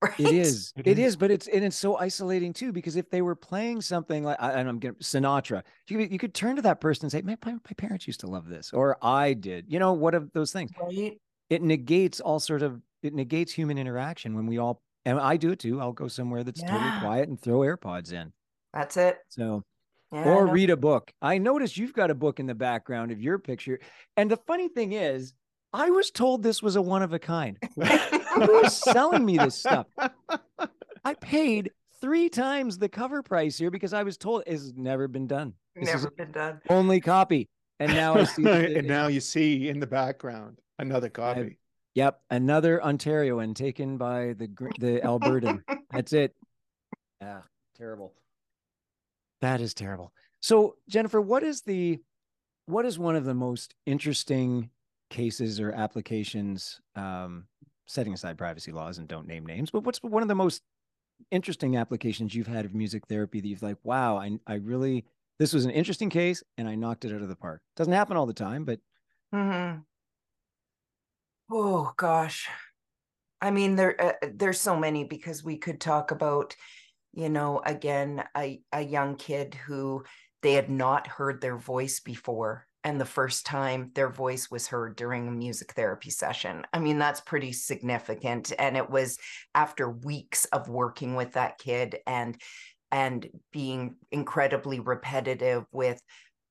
[0.09, 0.19] Right?
[0.19, 0.73] It is.
[0.79, 1.09] It, it is.
[1.09, 1.17] is.
[1.17, 4.67] but it's and it's so isolating too because if they were playing something like and
[4.67, 7.59] I'm getting Sinatra, you could, you could turn to that person and say, "My my
[7.77, 10.71] parents used to love this," or "I did." You know, what of those things?
[10.81, 11.21] Right.
[11.51, 15.51] It negates all sort of it negates human interaction when we all and I do
[15.51, 15.83] it too.
[15.83, 16.71] I'll go somewhere that's yeah.
[16.71, 18.33] totally quiet and throw AirPods in.
[18.73, 19.19] That's it.
[19.29, 19.65] So
[20.13, 21.13] yeah, or read a book.
[21.23, 23.79] I noticed you've got a book in the background of your picture.
[24.17, 25.35] And the funny thing is,
[25.73, 27.59] I was told this was a one of a kind.
[28.35, 29.87] Who was selling me this stuff?
[31.05, 35.27] I paid three times the cover price here because I was told it's never been
[35.27, 35.55] done.
[35.75, 36.61] This never been done.
[36.69, 37.49] Only copy.
[37.79, 38.45] And now I see.
[38.49, 41.40] and now you see in the background another copy.
[41.40, 41.57] I,
[41.95, 45.62] yep, another Ontarioan taken by the the Albertan.
[45.90, 46.35] That's it.
[47.23, 47.43] Ah,
[47.77, 48.12] terrible.
[49.40, 50.12] That is terrible.
[50.40, 52.01] So Jennifer, what is the
[52.66, 54.71] what is one of the most interesting
[55.09, 57.47] cases or applications, um,
[57.90, 60.62] setting aside privacy laws and don't name names, but what's one of the most
[61.31, 65.05] interesting applications you've had of music therapy that you've like, wow, I, I really,
[65.38, 67.62] this was an interesting case and I knocked it out of the park.
[67.76, 68.79] Doesn't happen all the time, but.
[69.35, 69.81] Mm-hmm.
[71.50, 72.48] Oh gosh.
[73.40, 76.55] I mean, there, uh, there's so many because we could talk about,
[77.12, 80.05] you know, again, a, a young kid who
[80.42, 84.97] they had not heard their voice before and the first time their voice was heard
[84.97, 86.64] during a music therapy session.
[86.73, 88.53] I mean, that's pretty significant.
[88.59, 89.19] And it was
[89.55, 92.40] after weeks of working with that kid and
[92.93, 96.03] and being incredibly repetitive with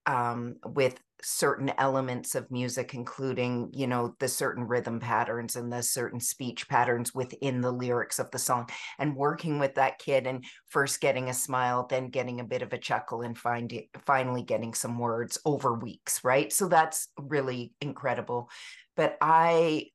[0.10, 5.84] um, with certain elements of music, including, you know, the certain rhythm patterns and the
[5.84, 8.68] certain speech patterns within the lyrics of the song,
[8.98, 12.74] and working with that kid and first getting a smile, then getting a bit of
[12.74, 16.52] a chuckle, and finding finally getting some words over weeks, right?
[16.52, 18.50] So that's really incredible.
[18.96, 19.88] But I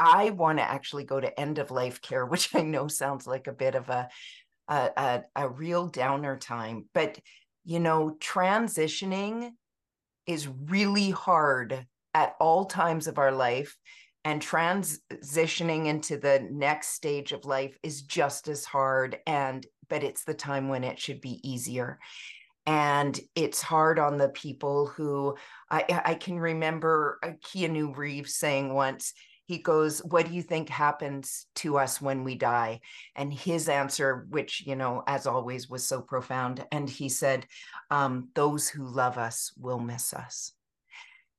[0.00, 3.46] I want to actually go to end of life care, which I know sounds like
[3.46, 4.08] a bit of a
[4.66, 7.20] a, a, a real downer time, but
[7.64, 9.50] you know, transitioning
[10.30, 13.76] is really hard at all times of our life
[14.24, 20.22] and transitioning into the next stage of life is just as hard and but it's
[20.22, 21.98] the time when it should be easier.
[22.64, 25.36] And it's hard on the people who
[25.68, 29.14] I, I can remember uh, Keanu Reeves saying once,
[29.50, 32.78] he goes, What do you think happens to us when we die?
[33.16, 36.64] And his answer, which, you know, as always, was so profound.
[36.70, 37.46] And he said,
[37.90, 40.52] um, Those who love us will miss us.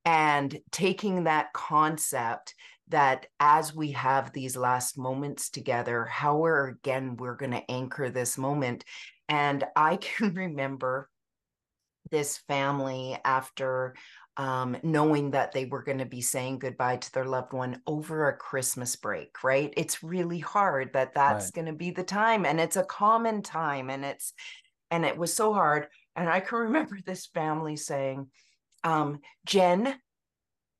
[0.03, 2.53] And taking that concept
[2.89, 8.09] that as we have these last moments together, how we're again, we're going to anchor
[8.09, 8.83] this moment.
[9.29, 11.07] And I can remember
[12.09, 13.95] this family after
[14.37, 18.29] um, knowing that they were going to be saying goodbye to their loved one over
[18.29, 19.73] a Christmas break, right?
[19.75, 21.53] It's really hard that that's right.
[21.53, 22.45] going to be the time.
[22.45, 23.89] And it's a common time.
[23.89, 24.33] And it's,
[24.89, 25.87] and it was so hard.
[26.15, 28.27] And I can remember this family saying,
[28.83, 29.95] um, Jen,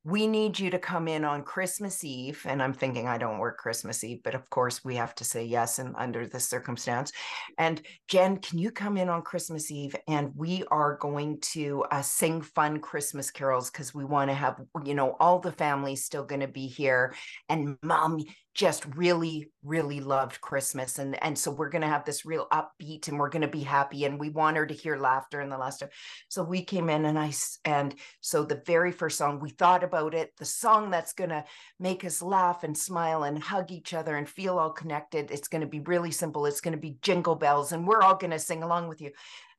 [0.04, 2.44] we need you to come in on Christmas Eve.
[2.48, 5.44] And I'm thinking, I don't work Christmas Eve, but of course we have to say
[5.44, 7.12] yes and under this circumstance.
[7.60, 9.96] And Jen, can you come in on Christmas Eve?
[10.08, 14.60] And we are going to uh, sing fun Christmas carols because we want to have,
[14.84, 17.14] you know, all the families still going to be here.
[17.48, 22.26] And mom, just really really loved christmas and and so we're going to have this
[22.26, 25.40] real upbeat and we're going to be happy and we want her to hear laughter
[25.40, 25.90] in the last time.
[26.28, 27.32] So we came in and i
[27.64, 31.46] and so the very first song we thought about it the song that's going to
[31.80, 35.62] make us laugh and smile and hug each other and feel all connected it's going
[35.62, 38.40] to be really simple it's going to be jingle bells and we're all going to
[38.40, 39.12] sing along with you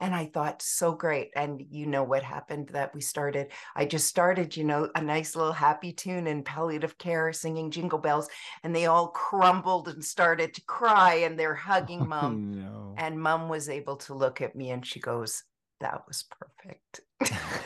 [0.02, 1.30] and I thought, so great.
[1.36, 3.52] And you know what happened that we started?
[3.76, 8.00] I just started, you know, a nice little happy tune in palliative care singing jingle
[8.00, 8.28] bells.
[8.64, 12.34] And they all crumbled and started to cry and they're hugging mom.
[12.34, 12.94] Oh, no.
[12.98, 15.44] And mom was able to look at me and she goes,
[15.78, 17.00] that was perfect.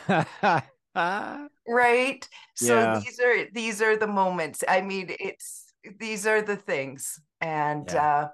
[1.67, 2.29] right.
[2.53, 3.01] So yeah.
[3.03, 4.63] these are these are the moments.
[4.67, 7.19] I mean, it's these are the things.
[7.41, 8.05] And yeah.
[8.05, 8.27] uh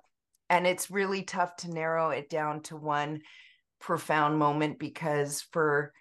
[0.50, 3.22] and it's really tough to narrow it down to one
[3.84, 5.92] profound moment because for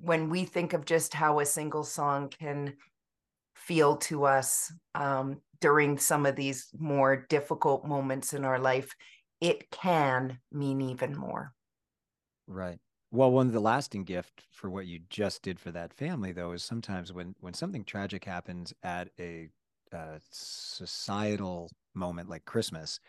[0.00, 2.76] when we think of just how a single song can
[3.56, 8.94] feel to us um, during some of these more difficult moments in our life,
[9.40, 11.52] it can mean even more.
[12.46, 12.78] Right.
[13.10, 16.52] Well, one of the lasting gift for what you just did for that family, though,
[16.52, 19.48] is sometimes when when something tragic happens at a
[19.92, 23.00] uh, societal moment like Christmas,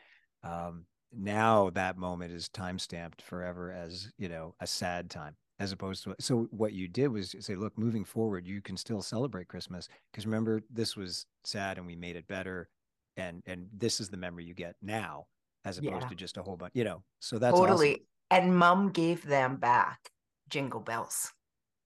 [0.44, 5.72] um, now that moment is time stamped forever as you know a sad time as
[5.72, 9.48] opposed to so what you did was say look moving forward you can still celebrate
[9.48, 12.70] christmas because remember this was sad and we made it better
[13.16, 15.26] and and this is the memory you get now
[15.66, 16.10] as opposed yeah.
[16.10, 17.94] to just a whole bunch you know so that's totally
[18.32, 18.46] awesome.
[18.46, 20.12] and mom gave them back
[20.50, 21.34] jingle bells ah,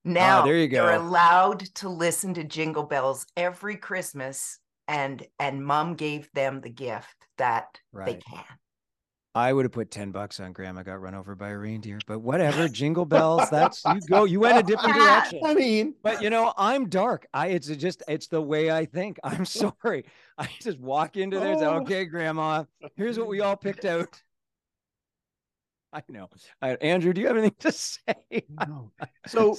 [0.06, 5.64] now there you go they're allowed to listen to jingle bells every christmas and and
[5.64, 8.06] mom gave them the gift that right.
[8.08, 8.44] they can
[9.34, 12.20] I would have put 10 bucks on grandma got run over by a reindeer, but
[12.20, 12.68] whatever.
[12.70, 13.50] Jingle bells.
[13.50, 14.26] That's you go.
[14.26, 15.40] You went a different direction.
[15.46, 17.28] I mean, but you know, I'm dark.
[17.34, 19.20] I, it's just, it's the way I think.
[19.24, 20.06] I'm sorry.
[20.38, 21.82] I just walk into there and say, oh.
[21.82, 22.66] okay, grandma,
[22.96, 24.22] here's what we all picked out.
[25.94, 26.30] I know.
[26.62, 28.46] Right, Andrew, do you have anything to say?
[28.50, 28.92] No.
[29.28, 29.58] So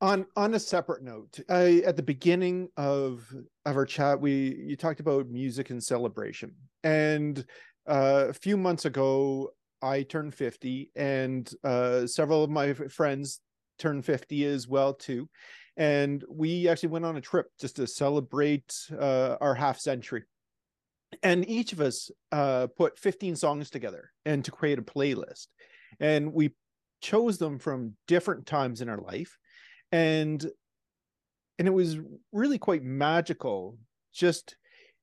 [0.00, 3.32] on on a separate note, I, at the beginning of
[3.66, 7.44] of our chat, we you talked about music and celebration, and
[7.86, 9.50] uh, a few months ago,
[9.82, 13.40] I turned 50, and uh, several of my friends
[13.78, 15.28] turned 50 as well too.
[15.76, 20.24] And we actually went on a trip just to celebrate uh, our half century.
[21.22, 25.46] And each of us uh, put 15 songs together and to create a playlist.
[25.98, 26.54] And we
[27.00, 29.38] chose them from different times in our life.
[29.90, 30.44] And
[31.58, 31.98] and it was
[32.32, 33.76] really quite magical
[34.14, 34.56] just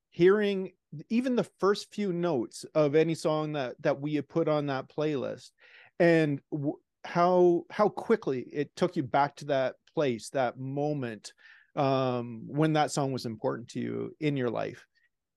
[0.10, 0.72] hearing
[1.10, 4.90] even the first few notes of any song that that we had put on that
[4.90, 5.52] playlist
[6.00, 11.34] and w- how how quickly it took you back to that place that moment
[11.76, 14.86] um when that song was important to you in your life.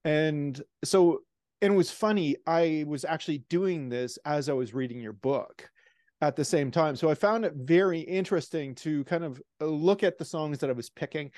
[0.03, 1.21] And so
[1.61, 5.69] and it was funny i was actually doing this as i was reading your book
[6.21, 6.95] at the same time.
[6.95, 10.69] So i found it very interesting to kind of uh, look at the songs that
[10.69, 11.31] i was picking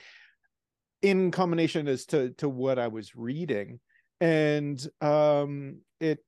[1.01, 3.79] in combination as to to what i was reading
[4.23, 6.19] and um, it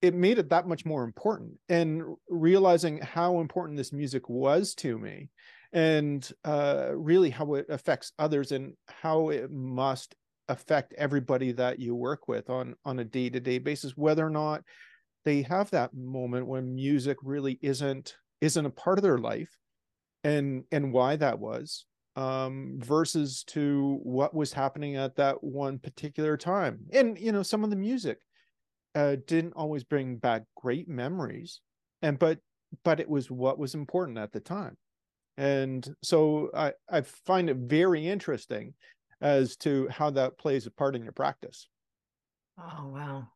[0.00, 1.52] it made it that much more important.
[1.68, 5.28] And realizing how important this music was to me
[5.72, 10.16] and uh, really how it affects others and how it must
[10.48, 14.62] affect everybody that you work with on on a day-to-day basis whether or not
[15.24, 19.56] they have that moment when music really isn't isn't a part of their life
[20.24, 21.86] and and why that was
[22.16, 26.80] um, versus to what was happening at that one particular time.
[26.92, 28.18] And you know, some of the music
[28.94, 31.60] uh, didn't always bring back great memories,
[32.02, 32.38] and but
[32.84, 34.76] but it was what was important at the time.
[35.36, 38.74] And so I I find it very interesting
[39.20, 41.68] as to how that plays a part in your practice.
[42.58, 43.28] Oh wow.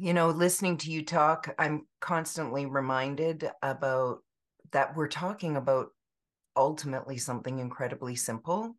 [0.00, 4.18] You know, listening to you talk, I'm constantly reminded about
[4.70, 5.88] that we're talking about
[6.58, 8.76] ultimately something incredibly simple,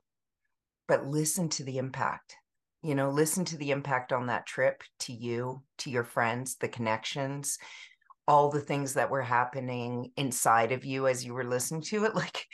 [0.87, 2.35] but listen to the impact.
[2.83, 6.67] You know, listen to the impact on that trip to you, to your friends, the
[6.67, 7.57] connections,
[8.27, 12.15] all the things that were happening inside of you as you were listening to it,
[12.23, 12.45] like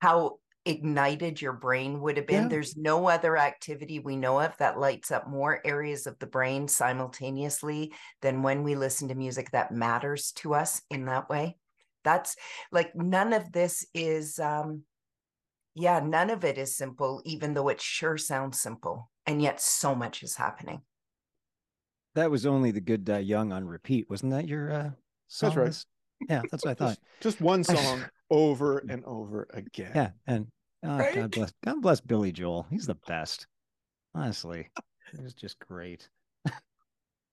[0.00, 2.44] how ignited your brain would have been.
[2.44, 2.48] Yeah.
[2.48, 6.68] There's no other activity we know of that lights up more areas of the brain
[6.68, 11.56] simultaneously than when we listen to music that matters to us in that way.
[12.04, 12.36] That's
[12.70, 14.82] like none of this is um
[15.74, 19.10] yeah, none of it is simple, even though it sure sounds simple.
[19.26, 20.82] And yet so much is happening.
[22.14, 24.90] That was only the good uh, young on repeat, wasn't that your uh,
[25.26, 25.66] song That's right.
[25.66, 25.86] list?
[26.28, 26.98] Yeah, that's what I thought.
[27.20, 29.90] Just, just one song over and over again.
[29.94, 30.46] Yeah, and
[30.84, 31.14] oh, Right?
[31.14, 32.66] God bless, God bless Billy Joel.
[32.70, 33.48] He's the best.
[34.14, 34.70] Honestly,
[35.12, 36.08] he was just great.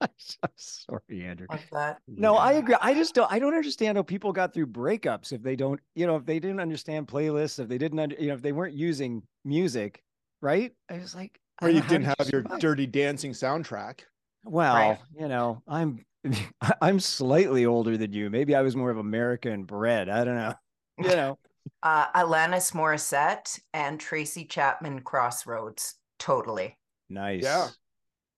[0.44, 1.48] I'm sorry, Andrew.
[1.50, 2.00] Like that.
[2.08, 2.76] No, I agree.
[2.82, 3.32] I just don't.
[3.32, 5.80] I don't understand how people got through breakups if they don't.
[5.96, 8.52] You know, if they didn't understand playlists, if they didn't, under, you know, if they
[8.52, 10.04] weren't using music,
[10.42, 10.74] right?
[10.90, 12.60] I was like, I Or you didn't did have your survive?
[12.60, 14.02] dirty dancing soundtrack.
[14.44, 15.00] Well, Right.
[15.18, 16.06] you know, I'm
[16.82, 18.30] I'm slightly older than you.
[18.30, 20.10] Maybe I was more of American bred.
[20.10, 20.54] I don't know.
[20.98, 21.40] You know.
[21.84, 25.96] Uh Alanis Morissette and Tracy Chapman Crossroads.
[26.20, 26.78] Totally.
[27.10, 27.44] Nice.
[27.44, 27.68] Yeah.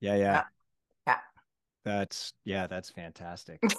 [0.02, 0.24] Yeah, yeah.
[0.34, 0.44] Yeah.
[1.86, 3.62] That's yeah, that's fantastic.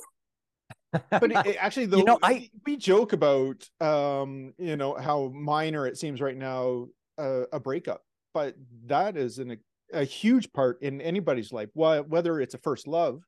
[1.11, 5.87] But it, it- actually, though, know, I- we joke about, um, you know, how minor
[5.87, 6.87] it seems right now
[7.19, 8.03] uh, a breakup,
[8.33, 8.55] but
[8.87, 9.59] that is an,
[9.93, 11.69] a huge part in anybody's life.
[11.75, 13.23] Why, whether it's a first love,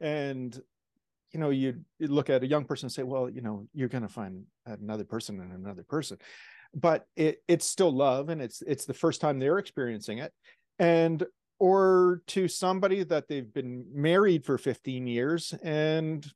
[0.00, 0.58] and
[1.32, 3.88] you know, you, you look at a young person and say, well, you know, you're
[3.88, 6.18] going to find another person and another person,
[6.74, 10.32] but it it's still love, and it's it's the first time they're experiencing it,
[10.78, 11.24] and
[11.62, 16.32] or to somebody that they've been married for 15 years and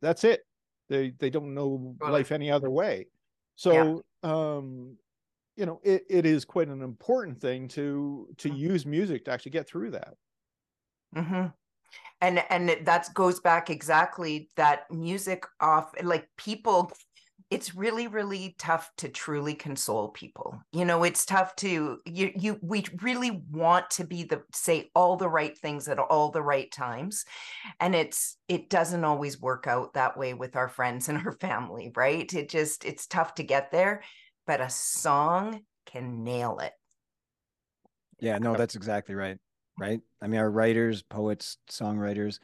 [0.00, 0.42] that's it
[0.88, 2.12] they they don't know Right.
[2.12, 3.06] life any other way
[3.56, 4.96] so um
[5.56, 8.56] you know it, it is quite an important thing to to Mhm.
[8.56, 10.14] use music to actually get through that
[11.14, 11.46] mm-hmm.
[12.22, 16.92] And and that goes back exactly that music off like people
[17.50, 22.58] it's really really tough to truly console people you know it's tough to you you
[22.62, 26.70] we really want to be the say all the right things at all the right
[26.70, 27.24] times
[27.80, 31.92] and it's it doesn't always work out that way with our friends and our family
[31.96, 34.02] right it just it's tough to get there
[34.46, 36.72] but a song can nail it
[38.20, 39.38] Yeah, no, that's exactly right.
[39.78, 40.00] Right.
[40.20, 42.40] I mean, our writers, poets, songwriters.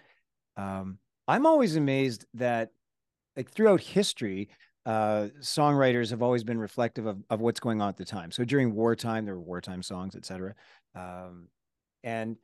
[0.56, 2.70] Um, I'm always amazed that,
[3.36, 4.48] like, throughout history,
[4.86, 8.30] uh, songwriters have always been reflective of, of what's going on at the time.
[8.30, 10.54] So during wartime, there were wartime songs, et cetera.
[10.94, 11.48] Um,
[12.02, 12.36] and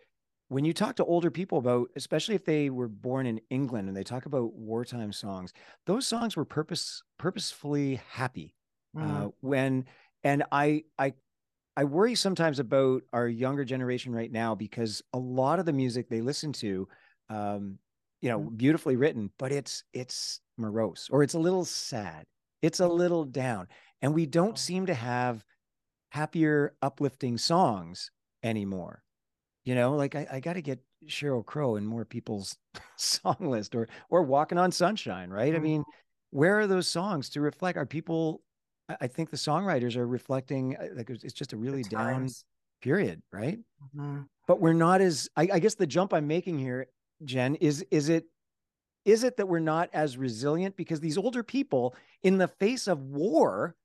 [0.49, 3.97] when you talk to older people about, especially if they were born in England and
[3.97, 5.53] they talk about wartime songs,
[5.86, 8.55] those songs were purpose purposefully happy
[8.97, 9.26] Mm.
[9.26, 9.86] uh, when
[10.24, 11.14] and I I
[11.76, 16.09] I worry sometimes about our younger generation right now because a lot of the music
[16.09, 16.88] they listen to,
[17.28, 17.78] um,
[18.21, 22.27] you know, beautifully written, but it's it's morose or it's a little sad,
[22.62, 23.68] it's a little down,
[24.03, 25.45] and we don't seem to have
[26.11, 28.11] happier, uplifting songs
[28.43, 29.03] anymore.
[29.64, 32.57] You know, like I, I got to get Sheryl Crow in more people's
[32.97, 35.55] song list, or or Walking on Sunshine, right?
[35.55, 35.62] I Mhm.
[35.62, 35.85] mean,
[36.31, 37.79] where are those songs to reflect?
[37.79, 38.43] Are people?
[39.01, 42.29] I think the songwriters are reflecting uh, like it's just a really down
[42.83, 43.59] period, right?
[43.95, 44.27] Mhm.
[44.47, 45.29] But we're not as.
[45.37, 46.87] I, I guess the jump I'm making here,
[47.25, 48.27] Jen, is is it
[49.05, 53.01] is it that we're not as resilient because these older people, in the face of
[53.03, 53.77] war,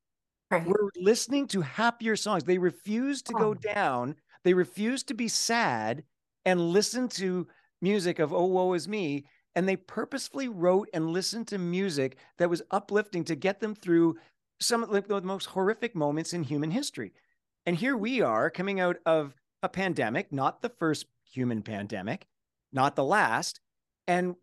[0.51, 0.65] Right.
[0.65, 2.43] were listening to happier songs.
[2.45, 3.53] They refused to go Oh.
[3.55, 4.15] down.
[4.43, 6.05] They refused to be sad
[6.45, 7.47] and listen to
[7.81, 9.25] music of "Oh woe is me."
[9.55, 14.17] And they purposefully wrote and listened to music that was uplifting to get them through
[14.61, 17.13] some of the most horrific moments in human history.
[17.65, 22.27] And here we are coming out of a pandemic, not the first human pandemic,
[22.75, 23.59] not the last.
[24.07, 24.35] And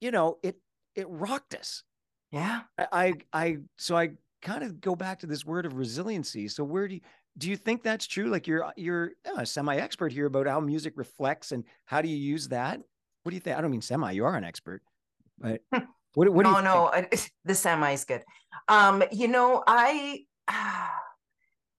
[0.00, 0.56] you know, it
[0.94, 1.82] it rocked us.
[2.30, 4.10] yeah I, I, so I
[4.42, 6.48] kind of go back to this word of resiliency.
[6.48, 7.00] So where do you,
[7.38, 8.26] do you think that's true?
[8.28, 12.48] Like you're you're a semi-expert here about how music reflects and how do you use
[12.48, 12.80] that?
[13.22, 13.56] What do you think?
[13.56, 14.12] I don't mean semi.
[14.12, 14.82] You are an expert,
[15.38, 15.60] but
[16.14, 16.62] what what do you?
[16.62, 17.08] no, I-
[17.44, 18.22] the semi is good.
[18.68, 20.24] Um, you know, I,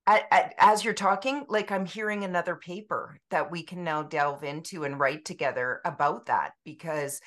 [0.08, 4.44] I, I, as you're talking, like I'm hearing another paper that we can now delve
[4.44, 7.22] into and write together about that because,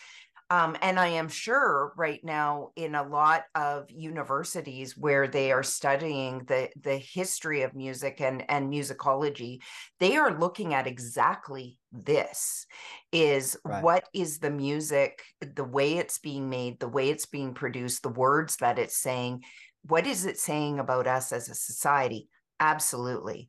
[0.51, 5.62] um, and I am sure right now in a lot of universities where they are
[5.62, 9.61] studying the the history of music and and musicology,
[10.01, 12.66] they are looking at exactly this
[13.12, 13.83] is Right.
[13.83, 18.09] what is the music the way it's being made the way it's being produced the
[18.09, 19.43] words that it's saying
[19.83, 22.29] what is it saying about us as a society
[22.61, 23.48] absolutely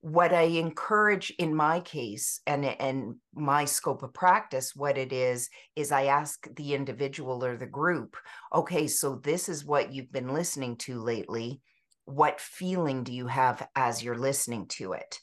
[0.00, 5.48] what I encourage in my case and and my scope of practice, what it is,
[5.74, 8.16] is I ask the individual or the group,
[8.54, 11.60] okay, so this is what you've been listening to lately.
[12.04, 15.18] What feeling do you have as you're listening to it?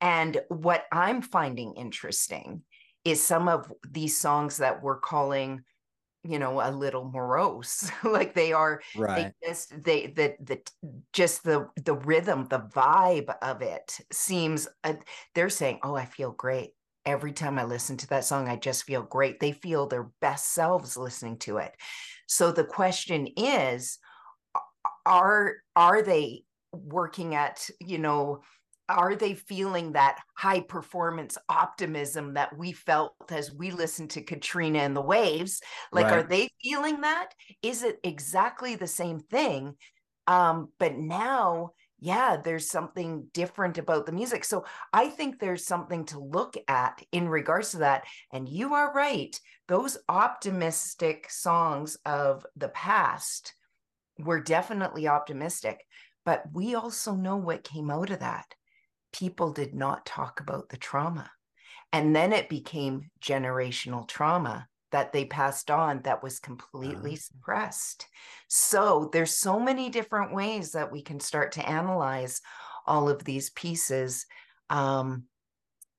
[0.00, 2.62] And what I'm finding interesting
[3.04, 5.62] is some of these songs that we're calling
[6.22, 9.32] you know a little morose like they are right.
[9.40, 10.60] they just they the the
[11.12, 14.94] just the the rhythm the vibe of it seems uh,
[15.34, 16.70] they're saying oh i feel great.
[17.06, 19.40] Every time i listen to that song i just feel great.
[19.40, 21.72] They feel their best selves listening to it.
[22.26, 23.98] So the question is
[25.06, 28.42] are are they working at you know
[28.96, 34.80] are they feeling that high performance optimism that we felt as we listened to Katrina
[34.80, 35.60] and the Waves?
[35.92, 36.18] Like, right.
[36.18, 37.34] are they feeling that?
[37.62, 39.74] Is it exactly the same thing?
[40.26, 44.44] Um, but now, yeah, there's something different about the music.
[44.44, 48.04] So I think there's something to look at in regards to that.
[48.32, 49.38] And you are right.
[49.68, 53.54] Those optimistic songs of the past
[54.18, 55.84] were definitely optimistic.
[56.24, 58.46] But we also know what came out of that
[59.12, 61.30] people did not talk about the trauma.
[61.92, 67.20] And then it became generational trauma that they passed on that was completely uh-huh.
[67.20, 68.06] suppressed.
[68.48, 72.40] So there's so many different ways that we can start to analyze
[72.86, 74.26] all of these pieces.
[74.68, 75.24] Um,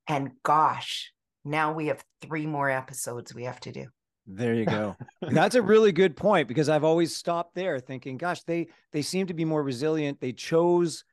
[0.08, 1.12] and gosh,
[1.46, 3.88] now we have three more episodes we have to do.
[4.28, 4.96] There you go.
[5.22, 9.28] That's a really good point because I've always stopped there thinking, gosh, they they seem
[9.28, 10.20] to be more resilient.
[10.20, 11.04] They chose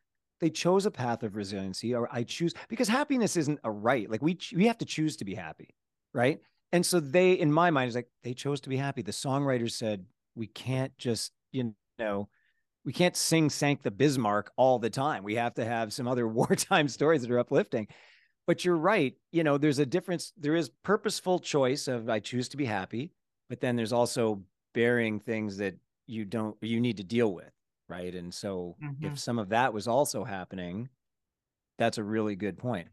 [0.41, 4.22] they chose a path of resiliency or i choose because happiness isn't a right like
[4.22, 5.74] we we have to choose to be happy
[6.12, 6.41] right?
[6.72, 9.03] And so they in my mind is like they chose to be happy.
[9.03, 12.28] The songwriters said we can't just you know
[12.84, 15.24] we can't sing sank the bismarck all the time.
[15.24, 17.89] We have to have some other wartime stories that are uplifting.
[18.47, 22.49] But you're right you know there's a difference there is purposeful choice of i choose
[22.49, 23.12] to be happy
[23.51, 25.74] but then there's also bearing things that
[26.07, 27.53] you don't you need to deal with
[27.89, 28.14] right?
[28.14, 29.07] And so mm-hmm.
[29.07, 30.89] if some of that was also happening
[31.78, 32.89] that's a really good point.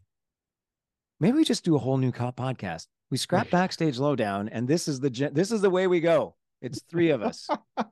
[1.19, 2.87] Maybe we just do a whole new podcast.
[3.09, 6.35] We scrap backstage lowdown and this is the gen- this is the way we go.
[6.61, 7.47] It's three of us.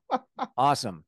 [0.57, 1.03] Awesome.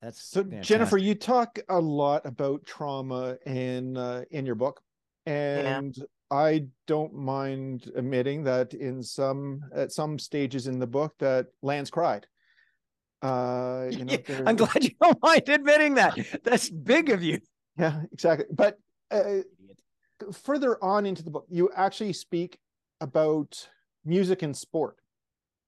[0.00, 0.66] That's so fantastic.
[0.66, 4.80] jennifer you talk a lot about trauma in uh, in your book
[5.26, 6.04] and yeah.
[6.30, 11.90] i don't mind admitting that in some at some stages in the book that lance
[11.90, 12.26] cried
[13.22, 16.18] uh, you know, yeah, I'm glad you don't mind admitting that.
[16.42, 17.40] That's big of you.
[17.78, 18.46] Yeah, exactly.
[18.50, 18.78] But
[19.10, 19.38] uh,
[20.32, 22.58] further on into the book, you actually speak
[23.00, 23.68] about
[24.04, 24.96] music and sport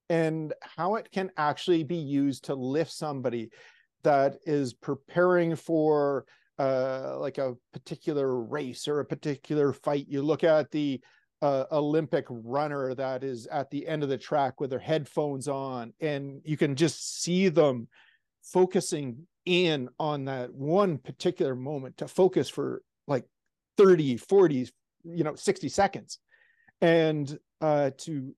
[0.08, 3.50] and how it can actually be used to lift somebody
[4.02, 6.26] that is preparing for
[6.58, 10.06] uh, like a particular race or a particular fight.
[10.08, 11.00] You look at the
[11.42, 15.92] uh, Olympic runner that is at the end of the track with their headphones on,
[16.00, 17.88] and you can just see them
[18.42, 23.24] focusing in on that one particular moment to focus for like
[23.76, 24.68] 30, 40,
[25.04, 26.18] you know, 60 seconds.
[26.80, 28.34] And uh, to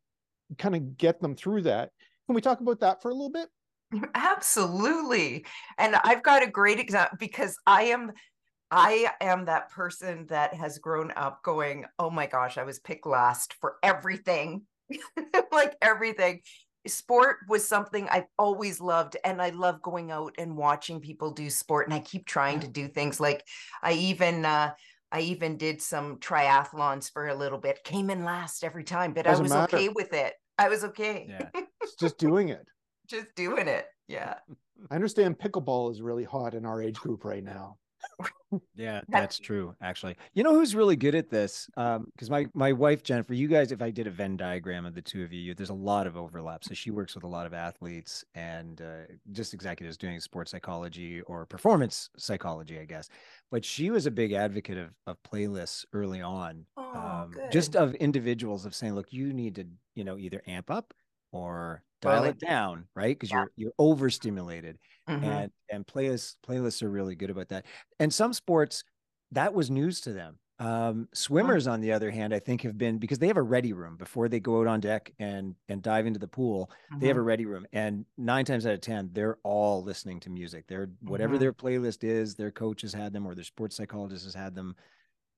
[0.59, 1.91] kind of get them through that.
[2.27, 3.49] Can we talk about that for a little bit?
[4.15, 5.45] Absolutely.
[5.79, 8.13] And I've got a great example because I am
[8.71, 13.07] I am that person that has grown up going, oh my gosh, I was picked
[13.07, 14.63] last for everything,
[15.53, 16.41] like everything.
[16.87, 21.49] Sport was something I've always loved, and I love going out and watching people do
[21.49, 21.87] sport.
[21.87, 23.43] And I keep trying to do things like
[23.83, 24.73] I even uh,
[25.11, 27.85] I even did some triathlons for a little bit.
[27.85, 29.77] Came in last every time, but Doesn't I was matter.
[29.77, 30.35] okay with it.
[30.59, 31.27] I was okay.
[31.29, 31.49] Yeah,
[32.01, 32.67] just doing it.
[33.07, 33.87] just doing it.
[34.09, 34.35] Yeah.
[34.91, 37.79] I understand pickleball is really hot in our age group right now
[38.75, 39.75] yeah, that's true.
[39.83, 41.69] Actually, you know who's really good at this?
[41.77, 44.95] Um, because my my wife Jennifer, you guys, if I did a Venn diagram of
[44.95, 46.65] the two of you, there's a lot of overlap.
[46.65, 51.21] So she works with a lot of athletes and uh, just executives doing sports psychology
[51.23, 53.09] or performance psychology, I guess.
[53.51, 57.95] But she was a big advocate of of playlists early on, oh, um, just of
[57.97, 60.95] individuals of saying, look, you need to, you know, either amp up
[61.33, 63.19] or dial well, it down, right?
[63.19, 63.39] Because yeah.
[63.39, 64.79] you're you're overstimulated.
[65.09, 65.25] Mm-hmm.
[65.25, 67.67] And and playlists playlists are really good about that.
[67.99, 68.85] And some sports
[69.33, 70.39] that was news to them.
[70.61, 73.73] Um, swimmers, on the other hand, I think have been because they have a ready
[73.73, 76.71] room before they go out on deck and and dive into the pool.
[76.93, 77.01] Mm-hmm.
[77.01, 77.27] They have a mm-hmm.
[77.27, 80.67] ready room, and nine times out of ten, they're all listening to music.
[80.69, 81.41] They're whatever mm-hmm.
[81.41, 84.77] their playlist is, their coach has had them or their sports psychologist has had them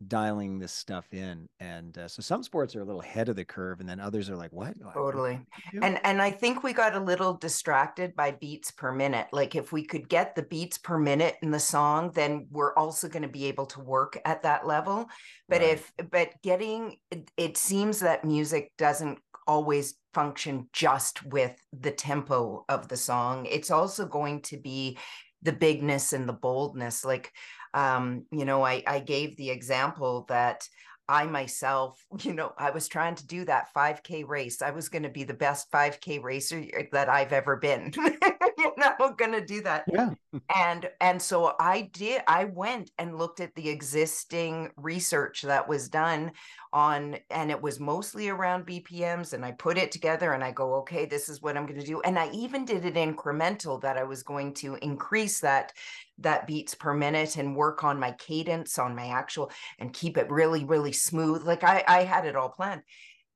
[0.08, 3.44] dialing this stuff in and uh, so some sports are a little ahead of the
[3.44, 5.40] curve and then others are like what totally
[5.82, 9.72] and and i think we got a little distracted by beats per minute like if
[9.72, 13.28] we could get the beats per minute in the song then we're also going to
[13.28, 15.08] be able to work at that level
[15.48, 15.70] but right.
[15.70, 22.66] if but getting it, it seems that music doesn't always function just with the tempo
[22.68, 24.98] of the song it's also going to be
[25.40, 27.32] the bigness and the boldness like
[27.76, 30.66] um, you know, I, I gave the example that
[31.08, 34.62] I myself, you know, I was trying to do that 5K race.
[34.62, 37.92] I was going to be the best 5K racer that I've ever been.
[38.58, 39.84] you know, going to do that.
[39.92, 40.10] Yeah.
[40.54, 42.22] And and so I did.
[42.26, 46.32] I went and looked at the existing research that was done
[46.72, 49.32] on, and it was mostly around BPMs.
[49.32, 51.86] And I put it together, and I go, okay, this is what I'm going to
[51.86, 52.00] do.
[52.02, 55.72] And I even did it incremental that I was going to increase that
[56.18, 60.30] that beats per minute and work on my cadence on my actual and keep it
[60.30, 62.82] really really smooth like i i had it all planned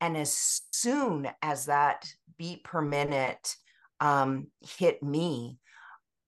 [0.01, 3.57] and as soon as that beat per minute
[4.01, 4.47] um,
[4.79, 5.59] hit me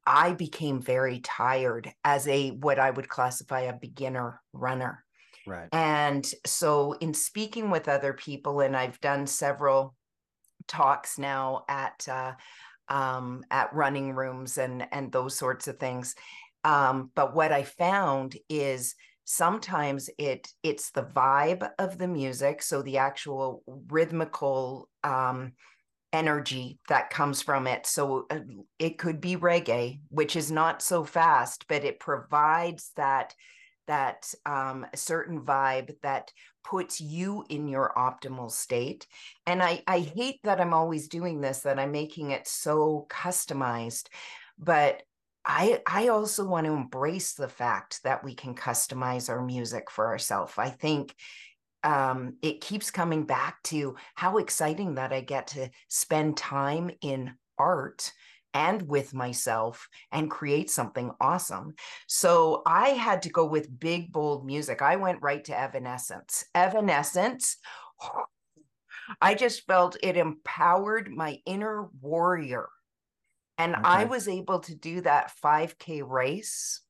[0.06, 5.04] i became very tired as a what i would classify a beginner runner.
[5.44, 5.68] Right.
[5.72, 9.94] And so in speaking with other people and i've done several
[10.68, 12.32] talks now at uh,
[12.88, 16.14] um, at running rooms and and those sorts of things
[16.64, 18.94] um, but what I found is
[19.24, 25.52] sometimes it it's the vibe of the music, so the actual rhythmical um,
[26.12, 27.86] energy that comes from it.
[27.86, 28.40] So uh,
[28.78, 33.34] it could be reggae, which is not so fast, but it provides that
[33.88, 36.32] that um, certain vibe that
[36.64, 39.06] puts you in your optimal state.
[39.44, 44.06] And I, I hate that I'm always doing this, that I'm making it so customized.
[44.58, 45.02] But
[45.44, 50.06] I I also want to embrace the fact that we can customize our music for
[50.06, 50.52] ourselves.
[50.56, 51.14] I think
[51.84, 57.34] um, it keeps coming back to how exciting that I get to spend time in
[57.58, 58.12] art
[58.54, 61.74] and with myself and create something awesome.
[62.06, 64.82] So I had to go with big, bold music.
[64.82, 66.44] I went right to Evanescence.
[66.54, 67.56] Evanescence,
[69.20, 72.68] I just felt it empowered my inner warrior
[73.58, 73.84] and okay.
[73.84, 76.80] I was able to do that 5K race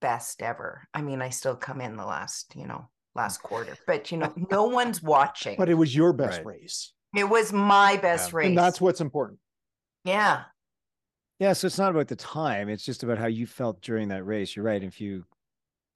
[0.00, 0.86] best ever.
[0.92, 4.32] I mean, I still come in the last, you know, last quarter, but you know,
[4.50, 5.56] no one's watching.
[5.56, 6.60] But it was your best right.
[6.60, 6.92] race.
[7.16, 8.38] It was my best yeah.
[8.38, 8.48] race.
[8.48, 9.38] And that's what's important.
[10.04, 10.42] Yeah.
[11.38, 11.52] Yeah.
[11.52, 14.56] So it's not about the time, it's just about how you felt during that race.
[14.56, 14.82] You're right.
[14.82, 15.24] If you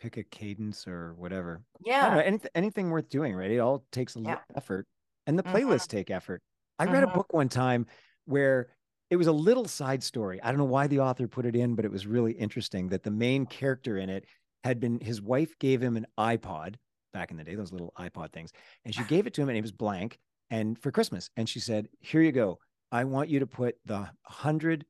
[0.01, 1.63] pick a cadence or whatever.
[1.85, 2.15] Yeah.
[2.15, 3.51] Know, anything, anything worth doing, right?
[3.51, 4.57] It all takes a little yeah.
[4.57, 4.87] effort.
[5.27, 5.57] And the mm-hmm.
[5.57, 5.97] playlists mm-hmm.
[5.97, 6.43] take effort.
[6.79, 7.11] I read mm-hmm.
[7.11, 7.87] a book one time
[8.25, 8.69] where
[9.11, 10.41] it was a little side story.
[10.43, 13.03] I don't know why the author put it in, but it was really interesting that
[13.03, 14.25] the main character in it
[14.65, 16.77] had been his wife gave him an iPod
[17.13, 18.53] back in the day, those little iPod things,
[18.85, 20.19] and she gave it to him and it was blank
[20.51, 21.31] and for Christmas.
[21.37, 22.59] And she said, Here you go.
[22.91, 24.87] I want you to put the hundred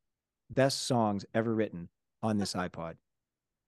[0.51, 1.89] best songs ever written
[2.23, 2.95] on this iPod.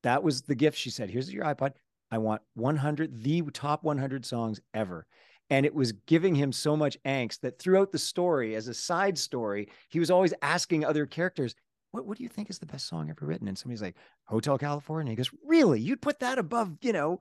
[0.02, 0.78] That was the gift.
[0.78, 1.72] She said, Here's your iPod.
[2.12, 5.06] I want 100, the top 100 songs ever
[5.50, 9.18] and it was giving him so much angst that throughout the story as a side
[9.18, 11.54] story he was always asking other characters
[11.90, 14.56] what, what do you think is the best song ever written and somebody's like hotel
[14.56, 17.20] california he goes really you'd put that above you know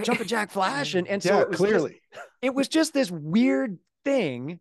[0.00, 3.78] jumpin' jack flash and, and so yeah, it clearly just, it was just this weird
[4.04, 4.60] thing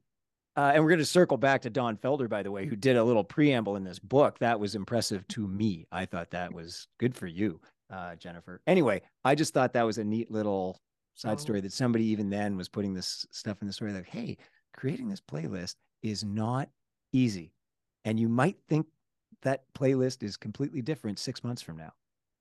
[0.58, 2.98] uh, and we're going to circle back to Don Felder, by the way, who did
[2.98, 4.38] a little preamble in this book.
[4.40, 5.88] That was impressive to me.
[5.94, 8.62] I thought that was good for you, uh, Jennifer.
[8.68, 10.82] Anyway, I just thought that was a neat little
[11.16, 11.42] side oh.
[11.42, 14.38] story that somebody even then was putting this stuff in the story like, hey,
[14.76, 16.70] creating this playlist is not
[17.14, 17.54] easy.
[18.04, 18.88] And you might think
[19.44, 21.94] that playlist is completely different six months from now.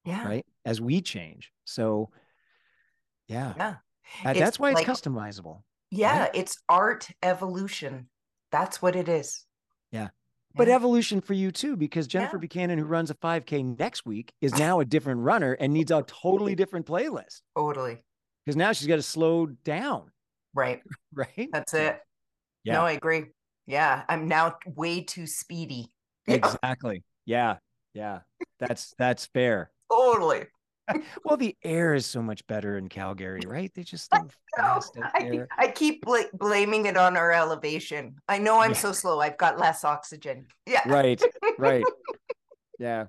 [0.05, 0.27] Yeah.
[0.27, 0.47] Right.
[0.65, 1.53] As we change.
[1.65, 2.11] So,
[3.31, 3.55] yeah.
[3.57, 3.75] Yeah.
[4.25, 5.63] Uh, that's why it's like, customizable.
[5.91, 6.23] Yeah.
[6.23, 6.31] Right?
[6.35, 8.09] It's art evolution.
[8.51, 9.45] That's what it is.
[9.93, 10.09] Yeah.
[10.57, 12.41] But evolution for you too, because Jennifer yeah.
[12.41, 16.03] Buchanan, who runs a 5K next week, is now a different runner and needs a
[16.03, 17.43] totally different playlist.
[17.57, 18.03] Totally
[18.45, 20.11] because now she's got to slow down.
[20.55, 20.81] Right.
[21.13, 21.49] Right.
[21.53, 21.99] That's it.
[22.63, 22.75] Yeah.
[22.75, 23.25] No, I agree.
[23.67, 24.05] Yeah.
[24.09, 25.91] I'm now way too speedy.
[26.29, 27.03] Exactly.
[27.27, 27.57] Yeah.
[27.95, 28.21] Yeah.
[28.61, 29.73] That's that's fair.
[29.91, 30.45] totally.
[31.25, 33.71] well, the air is so much better in Calgary, right?
[33.75, 34.23] They just I,
[34.59, 38.17] I, I, keep bl- blaming it on our elevation.
[38.29, 38.77] I know I'm yeah.
[38.77, 39.21] so slow.
[39.21, 40.47] I've got less oxygen.
[40.67, 40.83] Yeah.
[40.87, 41.23] Right.
[41.59, 41.85] Right.
[42.79, 43.07] yeah.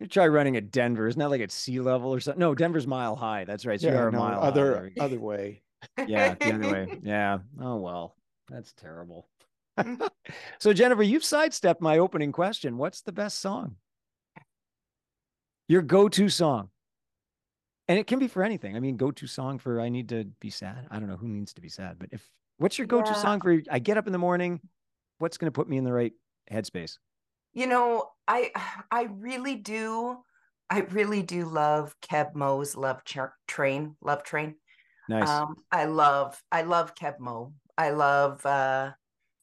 [0.00, 1.06] You try running at Denver.
[1.06, 2.40] Isn't that like at sea level or something?
[2.40, 3.44] No, Denver's mile high.
[3.44, 3.80] That's right.
[3.80, 5.62] So yeah, you're a no, mile other other way.
[6.06, 7.00] Yeah, the other way.
[7.02, 7.38] Yeah.
[7.60, 8.16] Oh well,
[8.48, 9.28] that's terrible.
[10.58, 12.76] so Jennifer, you've sidestepped my opening question.
[12.76, 13.76] What's the best song?
[15.68, 16.68] Your go-to song?
[17.88, 18.76] And it can be for anything.
[18.76, 20.86] I mean, go to song for I need to be sad.
[20.90, 22.28] I don't know who needs to be sad, but if
[22.58, 23.14] what's your go to Yeah.
[23.14, 24.60] song for I get up in the morning?
[25.18, 26.12] What's going to put me in the right
[26.50, 26.98] headspace?
[27.52, 28.50] You know, I
[28.90, 30.18] I really do,
[30.70, 34.56] I really do love Keb Mo's Love Tra- Train, Love Train.
[35.08, 35.28] Nice.
[35.28, 37.54] Um, I love, I love Keb Mo.
[37.76, 38.92] I love, uh,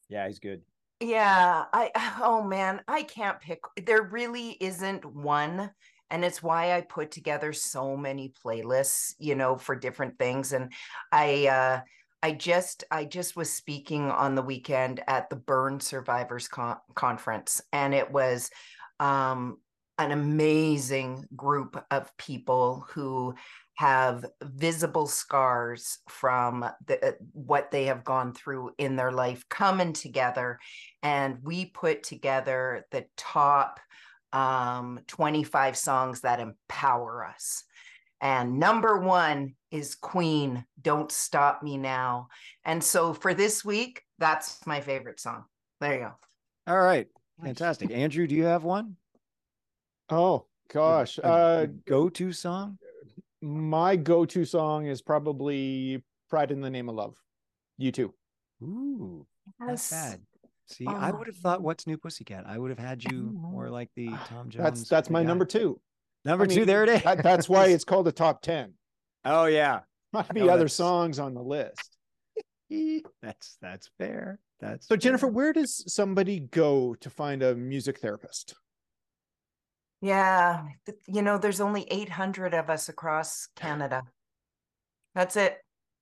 [0.08, 0.62] yeah, he's good.
[1.00, 1.90] yeah, I,
[2.22, 3.60] oh man, I can't pick.
[3.86, 5.70] There really isn't one.
[6.12, 10.52] And it's why I put together so many playlists, you know, for different things.
[10.52, 10.72] And
[11.10, 11.80] I, uh,
[12.22, 17.60] I just, I just was speaking on the weekend at the Burn Survivors Con- Conference,
[17.72, 18.50] and it was,
[19.00, 19.56] um,
[19.98, 23.34] an amazing group of people who
[23.74, 29.92] have visible scars from the, uh, what they have gone through in their life coming
[29.92, 30.58] together
[31.02, 33.80] and we put together the top
[34.32, 37.64] um, 25 songs that empower us
[38.20, 42.28] and number one is queen don't stop me now
[42.64, 45.44] and so for this week that's my favorite song
[45.80, 46.12] there you go
[46.66, 47.08] All right.
[47.42, 47.90] Fantastic.
[47.90, 48.96] Andrew, do you have one?
[50.10, 51.18] Oh gosh.
[51.22, 52.78] Uh, go to song?
[53.40, 57.16] my go-to song is probably "Pride in the Name of Love."
[57.80, 58.12] U2.
[58.62, 59.26] Ooh,
[59.58, 59.90] that's Yes.
[59.90, 60.20] bad.
[60.68, 61.16] See, I Oh.
[61.18, 62.44] would have thought what's new pussycat.
[62.46, 64.64] I would have had you more like the ah, Tom Jones.
[64.64, 65.26] That's that's my guy.
[65.28, 65.80] number two.
[66.24, 66.64] Number I two.
[66.64, 67.02] There it is.
[67.02, 68.74] That, that's why it's called a top ten.
[69.24, 69.80] Oh yeah.
[70.12, 71.96] Might be No, other that's- songs on the list.
[73.22, 74.38] That's that's fair.
[74.58, 78.54] That's So Jennifer, where does somebody go to find a music therapist?
[80.00, 80.64] Yeah,
[81.06, 84.02] you know, there's only 800 of us across Canada.
[85.14, 85.58] That's it.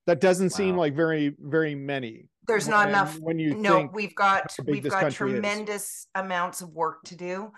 [0.07, 2.29] That doesn't seem like very very many.
[2.47, 3.19] There's not when- enough.
[3.19, 5.35] when you No, we've got we've got country is.
[5.35, 7.53] tremendous amounts of work to do.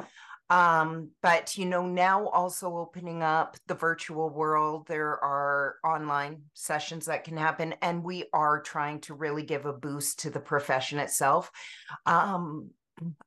[0.51, 7.07] Um, but you know, now also opening up the virtual world, there are online sessions
[7.07, 10.99] that can happen, and we are trying to really give a boost to the profession
[10.99, 11.51] itself.
[12.05, 12.71] Um,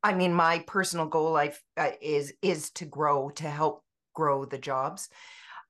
[0.03, 3.83] I mean, my personal goal life uh, is is to grow to help
[4.13, 5.09] grow the jobs.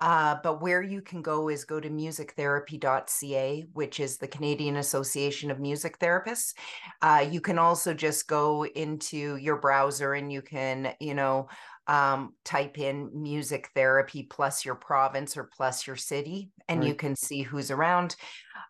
[0.02, 5.50] Uh, but where you can go is go to musictherapy.ca, which is the Canadian Association
[5.50, 6.54] of Music Therapists.
[7.02, 11.48] Uh, you can also just go into your browser and you can, you know,
[11.88, 17.16] um, type in music therapy plus your province or plus your city, and you can
[17.16, 18.16] see who's around.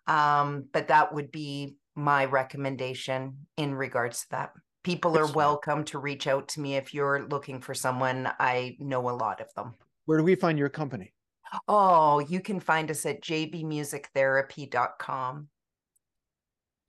[0.05, 4.51] Um, but that would be my recommendation in regards to that.
[4.83, 8.29] People are welcome to reach out to me if you're looking for someone.
[8.39, 9.73] I know a lot of them.
[10.05, 11.14] Where do we find your company?
[11.67, 15.49] Oh, you can find us at jbmusictherapy.com.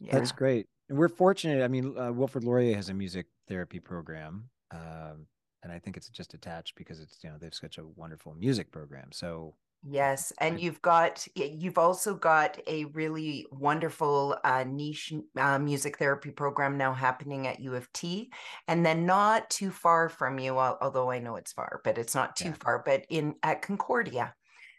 [0.00, 0.18] Yeah.
[0.18, 0.66] That's great.
[0.88, 1.64] And we're fortunate.
[1.64, 5.26] I mean, uh, Wilfrid Laurier has a music therapy program, um,
[5.62, 8.70] and I think it's just attached because it's you know they've such a wonderful music
[8.70, 9.10] program.
[9.12, 9.56] So
[9.88, 16.30] Yes, and you've got you've also got a really wonderful uh, niche uh, music therapy
[16.30, 18.32] program now happening at U of T,
[18.66, 22.36] and then not too far from you, although I know it's far, but it's not
[22.36, 22.54] too Yeah.
[22.54, 22.82] far.
[22.84, 24.34] But in at Concordia,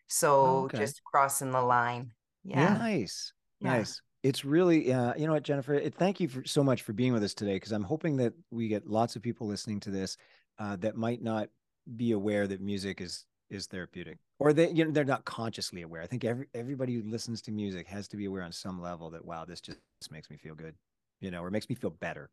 [0.07, 0.77] so okay.
[0.77, 2.11] just crossing the line.
[2.43, 3.77] Yeah, nice, Yeah.
[3.77, 4.01] nice.
[4.23, 5.75] It's really, uh, you know what, Jennifer.
[5.75, 8.33] It, thank you for, so much for being with us today because I'm hoping that
[8.51, 10.17] we get lots of people listening to this
[10.59, 11.49] uh, that might not
[11.95, 16.01] be aware that music is is therapeutic or they you know they're not consciously aware.
[16.01, 19.09] I think every everybody who listens to music has to be aware on some level
[19.11, 20.75] that wow, this just this makes me feel good,
[21.21, 22.29] you know, or makes me feel better.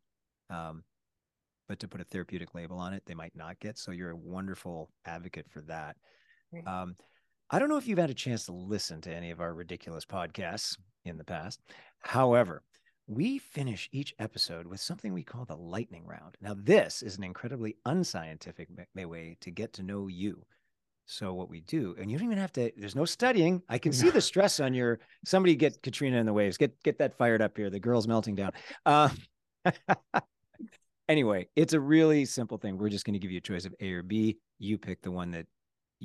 [0.49, 0.83] Um,
[1.67, 3.77] but to put a therapeutic label on it, they might not get.
[3.77, 5.95] So you're a wonderful advocate for that.
[6.67, 6.95] Um,
[7.51, 10.03] I don't know if you've had a chance to listen to any of our ridiculous
[10.03, 11.59] podcasts in the past.
[11.99, 12.63] However,
[13.07, 16.37] we finish each episode with something we call the lightning round.
[16.41, 20.43] Now, this is an incredibly unscientific way to get to know you.
[21.05, 23.61] So, what we do, and you don't even have to, there's no studying.
[23.69, 26.97] I can see the stress on your, somebody get Katrina in the waves, get, get
[26.97, 27.69] that fired up here.
[27.69, 28.53] The girl's melting down.
[28.87, 29.09] Uh,
[31.07, 32.79] anyway, it's a really simple thing.
[32.79, 34.39] We're just going to give you a choice of A or B.
[34.57, 35.45] You pick the one that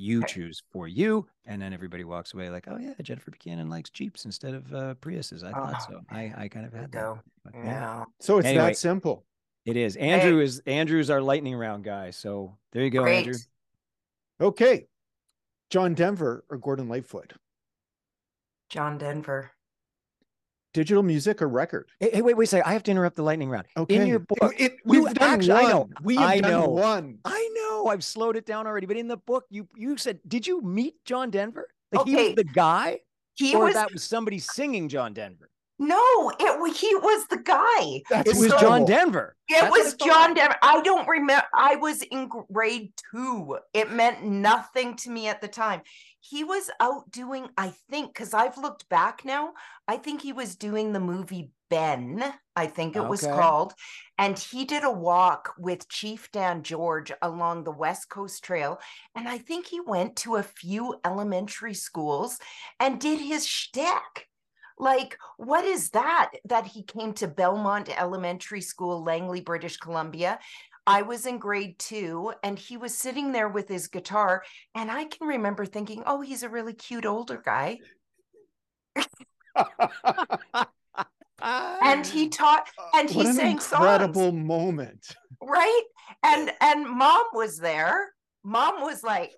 [0.01, 3.89] you choose for you, and then everybody walks away like, "Oh yeah, Jennifer Buchanan likes
[3.89, 6.01] Jeeps instead of uh, Priuses." I thought Oh, so.
[6.09, 7.01] I I kind of had that.
[7.01, 7.19] go.
[7.43, 8.05] But Yeah.
[8.19, 8.65] So it's Anyway.
[8.67, 9.25] that simple.
[9.65, 9.95] it is.
[9.95, 12.09] Andrew is Andrew's our lightning round guy.
[12.11, 13.17] So there you go, Great.
[13.27, 13.35] Andrew.
[14.41, 14.87] Okay.
[15.69, 17.33] John Denver or Gordon Lightfoot?
[18.69, 19.51] John Denver.
[20.73, 21.89] Digital music or record?
[21.99, 22.69] Hey, hey, wait, wait a second.
[22.69, 23.67] I have to interrupt the lightning round.
[23.75, 23.95] Okay.
[23.95, 25.71] In your book, It- you we've done actually- I one.
[25.71, 26.69] know, We have I done know.
[26.69, 27.19] one.
[27.25, 30.19] I know Oh, I've slowed it down already, but in the book, you you said,
[30.27, 31.67] did you meet John Denver?
[31.91, 32.99] Like he was the guy,
[33.35, 35.49] He or was that was somebody singing John Denver?
[35.79, 38.03] no, it he was the guy.
[38.07, 38.85] That's It was So- John.
[38.85, 39.35] Denver.
[39.49, 39.93] It That's was.
[39.95, 40.55] John Denver.
[40.61, 41.43] I don't remember.
[41.55, 43.57] I was in grade two.
[43.73, 45.81] It meant nothing to me at the time.
[46.21, 49.53] He was out doing, I think, because I've looked back now,
[49.87, 52.21] I think he was doing the movie Ben,
[52.55, 53.73] I think it was called.
[54.17, 58.79] And he did a walk with Chief Dan George along the West Coast Trail.
[59.15, 62.37] And I think he went to a few elementary schools
[62.79, 64.27] and did his shtick.
[64.77, 66.31] Like, what is that?
[66.45, 70.39] That he came to Belmont Elementary School, Langley, British Columbia.
[70.87, 74.43] I was in grade two, and he was sitting there with his guitar.
[74.75, 77.79] And I can remember thinking, oh, he's a really cute older guy.
[81.81, 85.07] And he taught, uh, and he what an sang incredible songs, moment.
[85.41, 85.83] right?
[86.23, 88.13] And and mom was there.
[88.43, 89.31] Mom was like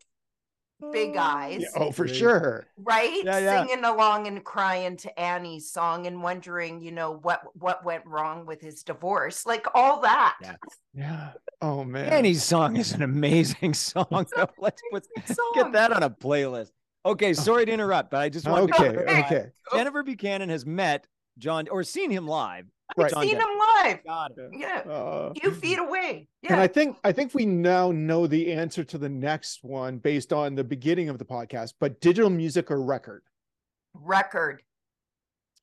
[0.92, 1.20] big oh.
[1.20, 2.16] eyes, Yeah, oh, for Great.
[2.16, 2.68] sure.
[2.78, 3.22] right?
[3.24, 3.66] Yeah, yeah.
[3.66, 8.46] Singing along and crying to Annie's song and wondering, you know, what what went wrong
[8.46, 10.36] with his divorce, like all that.
[10.42, 10.56] Yeah.
[10.94, 11.32] Yeah.
[11.62, 12.10] Oh man.
[12.12, 14.28] Annie's song is an amazing song.
[14.36, 14.50] though.
[14.58, 16.72] Let's put Good get that on a playlist.
[17.06, 17.34] Okay, oh.
[17.34, 18.94] sorry to interrupt, but I just wanted to Okay.
[18.94, 19.20] clarify.
[19.26, 19.46] Okay.
[19.74, 21.08] Jennifer Buchanan has met
[21.38, 22.66] John or seen him live.
[22.98, 23.12] Right.
[23.12, 23.48] John Seen Denver.
[23.52, 24.04] him live.
[24.04, 24.50] Got it.
[24.54, 24.82] Yeah.
[24.86, 26.28] Uh, A few feet away.
[26.48, 30.32] And I think I think we now know the answer to the next one based
[30.34, 31.74] on the beginning of the podcast.
[31.80, 33.24] But digital music or record?
[33.94, 34.62] Record.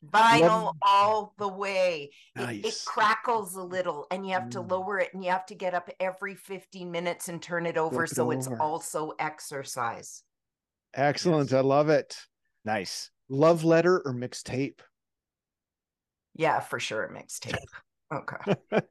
[0.05, 2.11] Vinyl Love- all the way.
[2.35, 4.71] It, it crackles a little and you have to Mm.
[4.71, 8.07] lower it and you have to get up every 15 minutes and turn it over
[8.07, 10.23] Flip it so it's also exercise.
[10.95, 11.51] Excellent.
[11.51, 11.59] Yes.
[11.59, 12.17] I love it.
[12.65, 13.11] Nice.
[13.29, 14.81] Love letter or mixtape?
[16.35, 17.05] Yeah, for sure.
[17.05, 17.57] A mixtape.
[18.13, 18.55] Okay.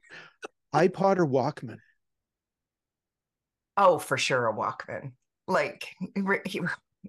[0.74, 1.78] iPod or Walkman?
[3.76, 4.46] Oh, for sure.
[4.48, 5.12] A Walkman.
[5.46, 5.88] Like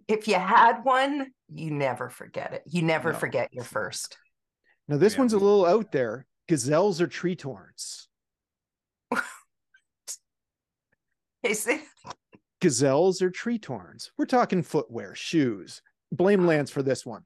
[0.07, 2.63] if you had one, you never forget it.
[2.65, 3.19] You never No.
[3.19, 4.17] forget your first.
[4.87, 5.19] Now this Yeah.
[5.19, 6.25] one's a little out there.
[6.47, 8.07] Gazelles or Tretorns?
[11.43, 11.81] Is it?
[12.61, 14.11] Gazelles or Tretorns?
[14.17, 15.81] We're talking footwear, shoes.
[16.11, 16.47] Blame oh.
[16.47, 17.23] Lance for this one.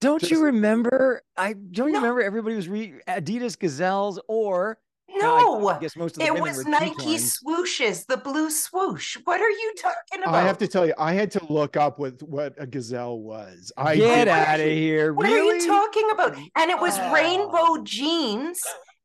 [0.00, 1.22] Don't Just- you remember?
[1.36, 2.00] I don't you No.
[2.00, 4.78] remember everybody was re Adidas Gazelles or
[5.12, 7.40] uh, No, I, guess most of the it women was were Nike Tetons.
[7.42, 9.16] swooshes, the blue swoosh.
[9.24, 10.34] What are you talking about?
[10.34, 13.72] I have to tell you, I had to look up what what a gazelle was.
[13.76, 15.12] I Get out of here!
[15.14, 15.56] What really?
[15.58, 16.36] are you talking about?
[16.56, 17.12] And it was Oh.
[17.12, 18.60] rainbow jeans.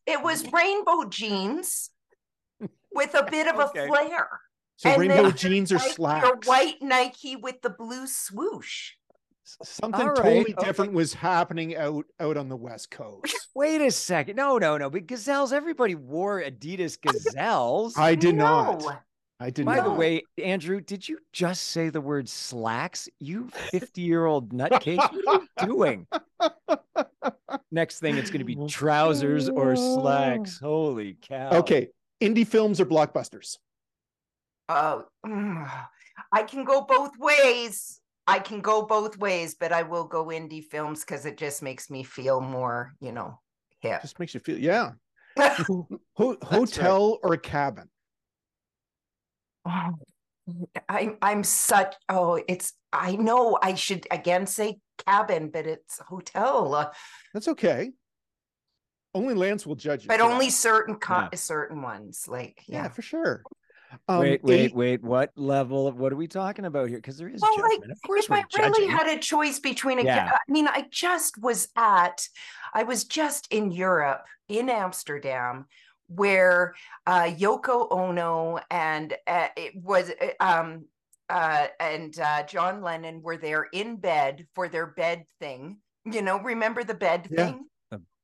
[0.05, 1.89] It was rainbow jeans
[2.93, 3.85] with a bit of Okay.
[3.85, 4.29] a flare.
[4.75, 6.27] So and rainbow jeans are Like slacks.
[6.27, 8.91] Your white Nike with the blue swoosh.
[9.43, 10.65] Something All right, totally okay.
[10.65, 13.49] different was happening out out on the West Coast.
[13.55, 14.35] Wait a second.
[14.37, 14.89] No, no, no.
[14.89, 17.97] But Gazelles, everybody wore Adidas Gazelles.
[17.97, 18.45] I did No.
[18.73, 19.03] not.
[19.39, 19.71] I did not.
[19.71, 19.83] By not.
[19.85, 23.09] the way, Andrew, did you just say the word slacks?
[23.19, 24.97] You 50 year old nutcase.
[25.25, 26.07] What are you doing?
[27.71, 30.59] Next thing, it's going to be trousers or slacks.
[30.59, 31.49] Holy cow.
[31.59, 31.89] Okay,
[32.21, 33.57] indie films or blockbusters?
[34.69, 35.69] Oh, mm,
[36.31, 37.99] I can go both ways.
[38.25, 41.89] I can go both ways, but I will go indie films because it just makes
[41.89, 43.39] me feel more, you know,
[43.81, 44.01] hip.
[44.01, 44.91] Just makes you feel yeah.
[45.37, 47.89] Ho- hotel or a cabin?
[49.65, 49.89] Oh,
[50.89, 56.75] I'm I'm such oh it's I know I should again say cabin, but it's hotel.
[56.75, 56.91] uh,
[57.33, 57.91] That's okay.
[59.15, 60.07] Only Lance will judge you.
[60.07, 60.51] but only that.
[60.53, 61.35] certain co- Yeah.
[61.35, 62.25] certain ones.
[62.27, 62.89] Like yeah, yeah.
[62.89, 63.43] for sure.
[64.07, 65.03] Um, wait, wait, eight- wait.
[65.03, 66.97] What level of what are we talking about here?
[66.97, 67.91] Because there is Well, like judgment.
[67.91, 70.31] of course, if I really had a choice between a, Yeah.
[70.33, 72.27] I mean, I just was at,
[72.73, 75.65] I was just in Europe, in Amsterdam,
[76.07, 76.75] where
[77.07, 80.85] uh, Yoko Ono and uh, it was uh, um
[81.29, 85.77] uh, and uh, John Lennon were there in bed for their bed thing.
[86.05, 87.45] You know, remember the bed Yeah.
[87.45, 87.65] thing?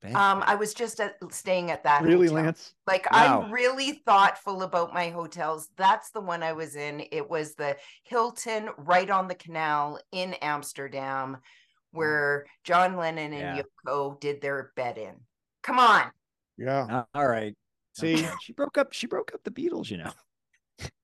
[0.02, 0.42] The bed Um.
[0.46, 2.02] I was just at, staying at that.
[2.02, 2.44] really, hotel.
[2.44, 2.74] Lance?
[2.86, 3.42] Like Wow.
[3.42, 5.68] I'm really thoughtful about my hotels.
[5.76, 7.04] That's the one I was in.
[7.12, 11.38] It was the Hilton right on the canal in Amsterdam
[11.92, 13.62] where John Lennon and Yeah.
[13.86, 15.14] Yoko did their bed in.
[15.62, 16.10] Come on.
[16.56, 16.86] Yeah.
[16.88, 17.54] Uh, all right.
[17.94, 18.30] See, Okay.
[18.40, 18.92] she broke up.
[18.92, 19.90] She broke up the Beatles.
[19.90, 20.12] You know.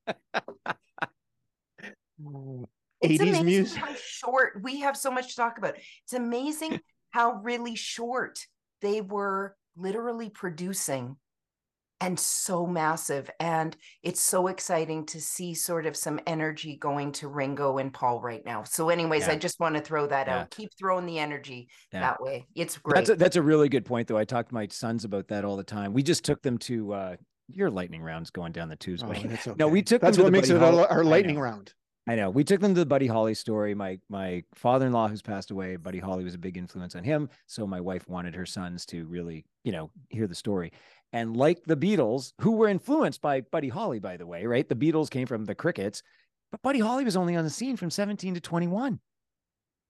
[3.03, 3.79] It's 80s amazing music.
[3.83, 5.75] how short we have so much to talk about.
[6.05, 6.81] It's amazing
[7.11, 8.47] how really short
[8.83, 11.17] they were literally producing
[12.01, 13.31] and so massive.
[13.41, 18.21] And it's so exciting to see sort of some energy going to Ringo and Paul
[18.21, 18.65] right now.
[18.65, 19.33] So, anyways, Yeah.
[19.33, 20.41] I just want to throw that Yeah.
[20.41, 20.51] out.
[20.51, 22.01] Keep throwing the energy Yeah.
[22.01, 22.47] that way.
[22.55, 22.97] It's great.
[22.97, 24.19] That's a, that's a really good point, though.
[24.19, 25.95] I talk to my sons about that all the time.
[25.95, 27.17] We just took them to uh,
[27.49, 29.27] your lightning rounds going down the Oh, Tuesday.
[29.27, 29.85] that's No, we okay.
[29.85, 31.73] took them That's to what the makes it our, our lightning round.
[32.09, 32.31] I know.
[32.31, 33.75] We took them to the Buddy Holly story.
[33.75, 37.29] My my father-in-law, who's passed away, Buddy Holly was a big influence on him.
[37.47, 40.73] So my wife wanted her sons to really, you know, hear the story.
[41.13, 44.69] And like the Beatles, who were influenced by Buddy Holly, by the way, right?
[44.69, 46.03] The Beatles came from the Crickets.
[46.53, 49.01] But Buddy Holly was only on the scene from 17 to 21.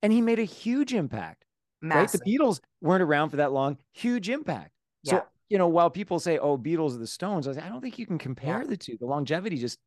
[0.03, 1.45] And he made a huge impact.
[1.83, 2.21] Massive.
[2.21, 2.25] Right?
[2.25, 3.77] The Beatles weren't around for that long.
[3.93, 4.71] Huge impact.
[5.05, 7.81] So, you know, while people say, oh, Beatles are the Stones, I, was, I don't
[7.81, 8.97] think you can compare the two.
[8.99, 9.79] The longevity just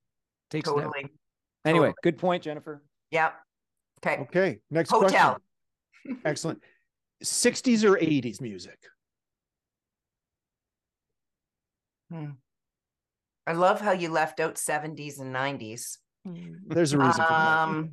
[0.50, 1.10] takes totally.
[1.70, 2.00] Anyway, totally.
[2.04, 2.84] good point, Jennifer.
[3.12, 3.32] Yeah.
[4.06, 4.22] Okay.
[4.24, 5.40] Okay, next Hotel.
[5.96, 6.22] question.
[6.26, 6.62] Excellent.
[7.24, 8.78] 60s or 80s music?
[12.12, 15.98] I love how you left out 70s and 90s.
[16.68, 17.60] There's a reason for that.
[17.64, 17.92] Um,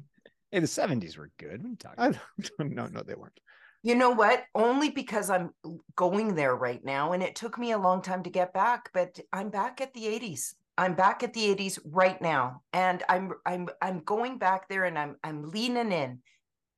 [0.52, 1.60] Hey, the 70s were good.
[1.62, 2.20] What are you talking I about?
[2.58, 3.38] don't, no, no, they weren't.
[3.82, 4.44] you know what?
[4.54, 5.50] Only because I'm
[5.96, 9.18] going there right now and it took me a long time to get back, but
[9.32, 10.54] I'm back at the 80s.
[10.78, 12.62] I'm back at the 80s right now.
[12.72, 16.20] And I'm I'm I'm going back there and I'm I'm leaning in.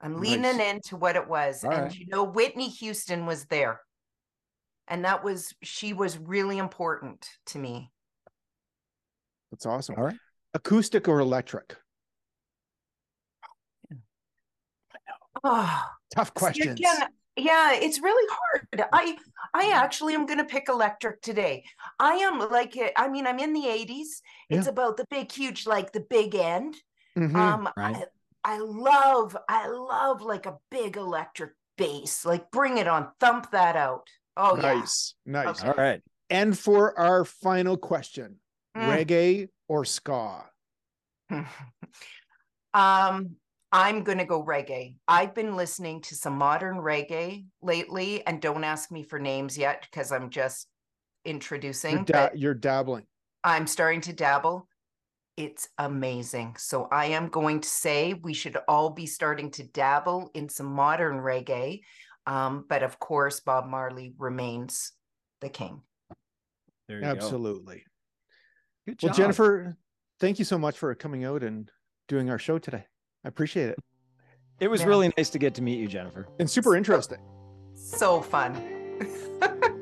[0.00, 0.74] I'm leaning Nice.
[0.74, 1.64] into what it was.
[1.64, 1.94] All and right.
[1.98, 3.80] you know, Whitney Houston was there.
[4.86, 7.90] And that was she was really important to me.
[9.50, 9.96] That's awesome.
[9.98, 10.16] All right.
[10.54, 11.76] Acoustic or electric?
[15.44, 15.82] Oh,
[16.14, 16.80] Tough See, questions.
[16.80, 17.08] again,
[17.38, 18.84] yeah, it's really hard.
[18.92, 19.16] I
[19.54, 21.64] I actually am going to pick electric today.
[21.98, 24.20] I am like uh, I mean I'm in the 80s.
[24.50, 26.76] It's about the big huge like the big end.
[27.16, 27.34] Mhm.
[27.34, 27.96] Um right.
[28.44, 32.24] I, I love I love like a big electric bass.
[32.24, 34.06] Like bring it on, thump that out.
[34.36, 35.60] Oh nice, nice.
[35.60, 35.68] Okay.
[35.68, 36.02] All right.
[36.30, 38.36] And for our final question,
[38.76, 38.88] Mm.
[39.06, 40.44] reggae or ska?
[42.74, 43.36] um
[43.70, 44.94] I'm going to go reggae.
[45.06, 49.86] I've been listening to some modern reggae lately and don't ask me for names yet
[49.90, 50.68] because I'm just
[51.24, 51.96] introducing.
[51.96, 53.06] You're, da- you're dabbling.
[53.44, 54.66] I'm starting to dabble.
[55.36, 56.56] It's amazing.
[56.58, 60.66] So I am going to say we should all be starting to dabble in some
[60.66, 61.80] modern reggae.
[62.26, 64.92] Um, but of course, Bob Marley remains
[65.40, 65.82] the king.
[66.88, 67.10] There you go.
[67.10, 67.84] Absolutely.
[68.86, 69.16] Good Well, job.
[69.16, 69.76] Jennifer,
[70.20, 71.70] thank you so much for coming out and
[72.08, 72.86] doing our show today.
[73.28, 73.78] I appreciate it.
[74.58, 74.86] It was Yeah.
[74.86, 76.26] really nice to get to meet you, Jennifer.
[76.38, 77.18] And super interesting.
[77.74, 78.54] So fun.